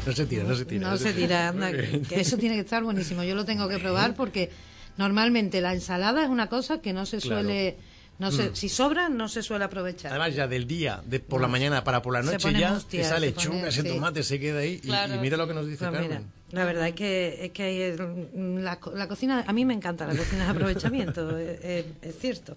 No 0.05 0.11
se 0.11 0.27
tira, 0.27 0.43
no 0.43 0.55
se 0.55 0.65
tira. 0.65 0.89
No, 0.91 0.97
se 0.97 1.11
tira, 1.11 1.47
anda, 1.47 1.71
que 1.71 2.19
eso 2.19 2.37
tiene 2.37 2.53
que 2.53 2.61
estar 2.61 2.83
buenísimo. 2.83 3.23
Yo 3.23 3.33
lo 3.33 3.45
tengo 3.45 3.67
que 3.67 3.79
probar 3.79 4.13
porque 4.13 4.51
normalmente 4.97 5.59
la 5.59 5.73
ensalada 5.73 6.23
es 6.23 6.29
una 6.29 6.49
cosa 6.49 6.81
que 6.81 6.93
no 6.93 7.07
se 7.07 7.19
suele... 7.19 7.77
No 8.17 8.31
sé, 8.31 8.49
mm. 8.49 8.55
si 8.55 8.69
sobra, 8.69 9.09
no 9.09 9.27
se 9.27 9.43
suele 9.43 9.65
aprovechar. 9.65 10.11
Además, 10.11 10.33
ya 10.33 10.47
del 10.47 10.67
día, 10.67 11.01
de 11.05 11.19
por 11.19 11.41
la 11.41 11.49
mañana 11.49 11.83
para 11.83 12.01
por 12.01 12.13
la 12.13 12.21
noche, 12.21 12.53
ya 12.53 12.79
esa 12.91 13.19
lechuga, 13.19 13.67
ese 13.67 13.83
tomate 13.83 14.23
se 14.23 14.39
queda 14.39 14.59
ahí. 14.59 14.79
Y, 14.83 15.17
mira 15.19 15.35
lo 15.35 15.47
que 15.47 15.53
nos 15.53 15.67
dice 15.67 15.85
pues 15.85 15.99
Carmen. 15.99 16.31
la 16.51 16.63
verdad 16.63 16.87
es 16.87 16.95
que, 16.95 17.45
es 17.45 17.51
que 17.51 17.95
la, 18.33 18.79
la, 18.93 19.07
cocina, 19.07 19.43
a 19.45 19.51
mí 19.51 19.65
me 19.65 19.73
encanta 19.73 20.07
la 20.07 20.15
cocina 20.15 20.45
de 20.45 20.51
aprovechamiento, 20.51 21.37
es, 21.37 21.85
cierto. 22.19 22.55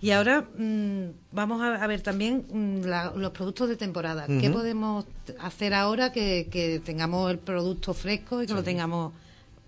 Y 0.00 0.10
ahora 0.10 0.42
mm, 0.42 1.12
vamos 1.32 1.62
a, 1.62 1.86
ver 1.86 2.02
también 2.02 2.44
mm, 2.50 3.18
los 3.18 3.32
productos 3.32 3.70
de 3.70 3.76
temporada. 3.76 4.26
¿Qué 4.26 4.50
podemos 4.50 5.06
hacer 5.40 5.72
ahora 5.72 6.12
que, 6.12 6.82
tengamos 6.84 7.30
el 7.30 7.38
producto 7.38 7.94
fresco 7.94 8.42
y 8.42 8.46
que 8.46 8.52
lo 8.52 8.62
tengamos 8.62 9.14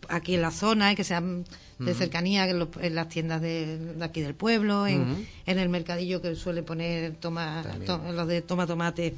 aquí 0.08 0.34
en 0.34 0.42
la 0.42 0.50
zona 0.50 0.92
y 0.92 0.94
que 0.96 1.04
sean 1.04 1.44
de 1.78 1.94
cercanía 1.94 2.46
en, 2.46 2.94
las 2.94 3.08
tiendas 3.08 3.40
de, 3.40 3.96
aquí 4.00 4.20
del 4.20 4.34
pueblo, 4.34 4.86
en, 4.86 5.26
el 5.46 5.68
mercadillo 5.70 6.20
que 6.20 6.34
suele 6.34 6.62
poner 6.62 7.14
toma, 7.14 7.64
los 8.12 8.28
de 8.28 8.42
toma 8.42 8.66
tomate. 8.66 9.14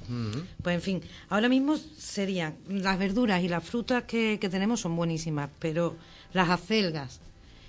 Pues 0.63 0.75
en 0.77 0.83
fin, 0.83 1.01
ahora 1.29 1.49
mismo 1.49 1.77
serían 1.77 2.55
las 2.69 2.99
verduras 2.99 3.43
y 3.43 3.49
las 3.49 3.65
frutas 3.65 4.05
que, 4.05 4.39
que 4.41 4.49
tenemos 4.49 4.81
son 4.81 4.95
buenísimas, 4.95 5.51
pero 5.59 5.97
las 6.33 6.51
acelgas, 6.51 7.21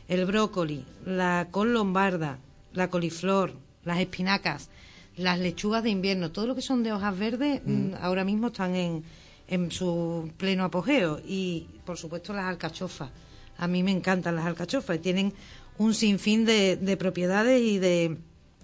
el 0.08 0.26
brócoli, 0.26 0.86
la 1.06 1.48
col 1.50 1.74
lombarda, 1.74 2.38
la 2.74 2.90
coliflor, 2.90 3.54
las 3.84 4.00
espinacas, 4.00 4.70
las 5.16 5.40
lechugas 5.40 5.84
de 5.84 5.90
invierno, 5.90 6.32
todo 6.32 6.48
lo 6.48 6.56
que 6.56 6.62
son 6.62 6.84
de 6.84 6.94
hojas 6.94 7.18
verdes, 7.18 7.62
mm, 7.66 7.96
ahora 8.02 8.24
mismo 8.24 8.48
están 8.48 8.76
en, 8.76 9.04
en 9.48 9.72
su 9.72 10.32
pleno 10.38 10.64
apogeo. 10.64 11.20
Y, 11.26 11.68
por 11.86 11.98
supuesto, 11.98 12.34
las 12.34 12.46
alcachofas. 12.46 13.10
A 13.58 13.68
mí 13.68 13.84
me 13.84 13.92
encantan 13.92 14.36
las 14.36 14.46
alcachofas 14.46 14.98
y 14.98 15.00
tienen 15.00 15.34
un 15.78 15.94
sinfín 15.94 16.46
de, 16.46 16.76
de 16.78 16.98
propiedades 16.98 17.62
y 17.62 17.80
de 17.80 18.18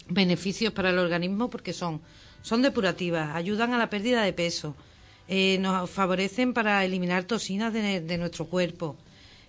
beneficios 0.10 0.74
para 0.74 0.90
el 0.90 0.98
organismo 0.98 1.50
porque 1.50 1.74
son, 1.74 2.02
son 2.42 2.62
depurativas, 2.62 3.36
ayudan 3.36 3.74
a 3.74 3.78
la 3.78 3.90
pérdida 3.90 4.24
de 4.24 4.34
peso, 4.34 4.76
eh, 5.28 5.58
nos 5.60 5.90
favorecen 5.90 6.54
para 6.54 6.84
eliminar 6.84 7.24
toxinas 7.24 7.72
de, 7.74 8.02
de 8.02 8.18
nuestro 8.18 8.46
cuerpo, 8.46 8.98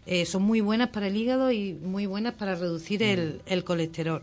eh, 0.06 0.26
son 0.26 0.42
muy 0.42 0.60
buenas 0.60 0.88
para 0.88 1.08
el 1.08 1.16
hígado 1.16 1.52
y 1.52 1.74
muy 1.74 2.06
buenas 2.06 2.34
para 2.34 2.54
reducir 2.54 3.02
el, 3.02 3.42
el 3.46 3.64
colesterol. 3.64 4.22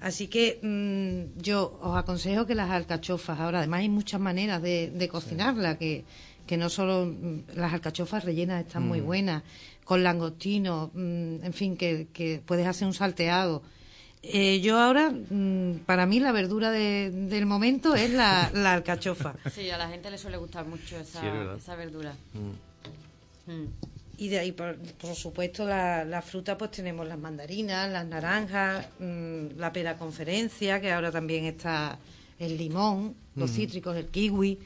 Así 0.00 0.28
que 0.28 0.58
mm, 0.62 1.40
yo 1.40 1.78
os 1.82 1.96
aconsejo 1.96 2.46
que 2.46 2.54
las 2.54 2.70
alcachofas, 2.70 3.38
ahora 3.38 3.58
además 3.58 3.80
hay 3.80 3.88
muchas 3.88 4.20
maneras 4.20 4.62
de, 4.62 4.90
de 4.90 5.08
cocinarla, 5.08 5.76
que, 5.76 6.04
que 6.46 6.56
no 6.56 6.70
solo 6.70 7.06
mm, 7.06 7.56
las 7.56 7.72
alcachofas 7.74 8.24
rellenas 8.24 8.64
están 8.64 8.88
muy 8.88 9.02
mm. 9.02 9.06
buenas, 9.06 9.42
con 9.84 10.02
langostino, 10.02 10.90
en 10.94 11.52
fin, 11.52 11.76
que, 11.76 12.06
que, 12.12 12.40
puedes 12.44 12.66
hacer 12.66 12.86
un 12.86 12.94
salteado. 12.94 13.62
Eh, 14.22 14.60
yo 14.60 14.78
ahora, 14.78 15.12
para 15.84 16.06
mí 16.06 16.20
la 16.20 16.30
verdura 16.30 16.70
del 16.70 17.46
momento 17.46 17.94
es 17.94 18.10
la, 18.12 18.44
alcachofa. 18.72 19.34
Sí, 19.52 19.68
a 19.70 19.78
la 19.78 19.88
gente 19.88 20.10
le 20.10 20.16
suele 20.16 20.36
gustar 20.36 20.64
mucho 20.66 20.96
esa, 20.96 21.54
esa 21.56 21.74
verdura. 21.74 22.14
Y 24.20 24.28
de 24.28 24.38
ahí, 24.38 24.52
por, 24.52 24.76
supuesto, 25.14 25.64
la, 25.64 26.22
fruta, 26.22 26.58
pues 26.58 26.72
tenemos 26.72 27.08
las 27.08 27.18
mandarinas, 27.18 27.90
las 27.90 28.06
naranjas, 28.06 28.86
mm, 28.98 29.56
la 29.58 29.72
pera 29.72 29.96
conferencia, 29.96 30.78
que 30.78 30.92
ahora 30.92 31.10
también 31.10 31.46
está 31.46 31.98
el 32.38 32.58
limón, 32.58 33.14
los 33.34 33.50
cítricos, 33.50 33.96
el 33.96 34.08
kiwi. 34.08 34.58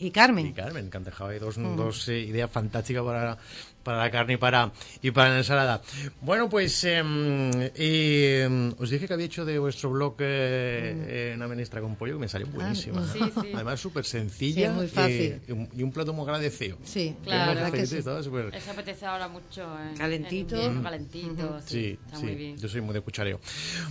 y, 0.00 0.10
Carmen. 0.10 0.46
Y 0.46 0.52
Carmen, 0.52 0.90
que 0.90 0.96
han 0.96 1.04
dejado 1.04 1.30
ahí 1.30 1.38
dos, 1.38 1.58
mm. 1.58 1.76
dos 1.76 2.08
eh, 2.08 2.18
ideas 2.18 2.50
fantásticas 2.50 3.04
para 3.04 3.38
para 3.82 3.98
la 3.98 4.10
carne 4.10 4.34
y 4.34 4.36
para, 4.36 4.72
y 5.00 5.10
para 5.10 5.30
la 5.30 5.38
ensalada. 5.38 5.82
Bueno, 6.20 6.48
pues 6.48 6.84
em, 6.84 7.50
em, 7.74 8.72
os 8.78 8.90
dije 8.90 9.06
que 9.06 9.14
había 9.14 9.26
hecho 9.26 9.44
de 9.44 9.58
vuestro 9.58 9.90
blog 9.90 10.16
eh, 10.20 11.32
mm. 11.32 11.36
una 11.36 11.48
menestra 11.48 11.80
con 11.80 11.96
pollo 11.96 12.14
que 12.14 12.20
me 12.20 12.28
salió 12.28 12.46
ah, 12.48 12.54
buenísima. 12.54 13.02
Además, 13.54 13.80
súper 13.80 14.04
sencilla 14.04 14.72
muy 14.72 14.88
fácil. 14.88 15.40
Y, 15.48 15.82
un, 15.82 15.92
plato 15.92 16.12
muy 16.12 16.24
agradecido. 16.24 16.78
Sí, 16.84 17.16
claro. 17.22 17.72
Que 17.72 17.86
sí. 17.86 17.98
Eso 17.98 18.70
apetece 18.70 19.06
ahora 19.06 19.28
mucho. 19.28 19.66
calentito. 19.96 20.56
calentito. 20.82 21.60
Sí, 21.66 21.98
Está 22.06 22.18
muy 22.20 22.34
bien. 22.34 22.56
Yo 22.56 22.68
soy 22.68 22.80
muy 22.80 22.94
de 22.94 23.00
cuchareo. 23.00 23.40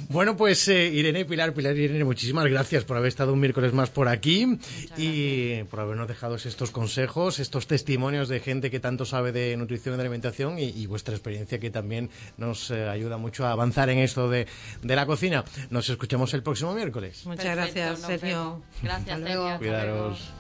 Bueno, 0.10 0.36
pues 0.38 0.68
eh, 0.68 0.88
Irene, 0.88 1.26
Pilar, 1.26 1.54
Pilar 1.54 1.78
Irene, 1.78 2.04
muchísimas 2.04 2.46
gracias 2.46 2.84
por 2.84 2.98
haber 2.98 3.10
estado 3.10 3.34
un 3.34 3.40
miércoles 3.40 3.74
más 3.74 3.90
por 3.90 4.08
aquí 4.08 4.58
y 4.98 5.64
por 5.66 5.80
habernos 5.80 6.08
dejado 6.08 6.36
estos 6.36 6.72
consejos, 6.72 7.40
estos 7.40 7.68
testimonios 7.68 8.30
de 8.30 8.40
gente 8.40 8.72
que 8.72 8.80
tanto 8.80 9.06
sabe 9.06 9.32
de 9.32 9.56
nutrición 9.58 9.81
de 9.90 10.02
alimentación 10.02 10.58
y, 10.60 10.86
vuestra 10.86 11.14
experiencia 11.14 11.60
que 11.60 11.70
también 11.70 12.10
nos 12.38 12.70
eh, 12.72 12.88
ayuda 12.88 13.18
mucho 13.18 13.46
a 13.46 13.52
avanzar 13.52 13.90
en 13.90 14.00
esto 14.00 14.30
de, 14.30 14.48
de, 14.82 14.96
la 14.96 15.06
cocina. 15.06 15.44
Nos 15.70 15.90
escuchamos 15.90 16.34
el 16.34 16.44
próximo 16.44 16.74
miércoles. 16.74 17.26
Muchas 17.26 17.56
gracias, 17.56 18.00
Sergio. 18.00 18.62
Gracias, 18.84 19.20
Sergio. 19.20 19.58
Cuidaros. 19.58 20.32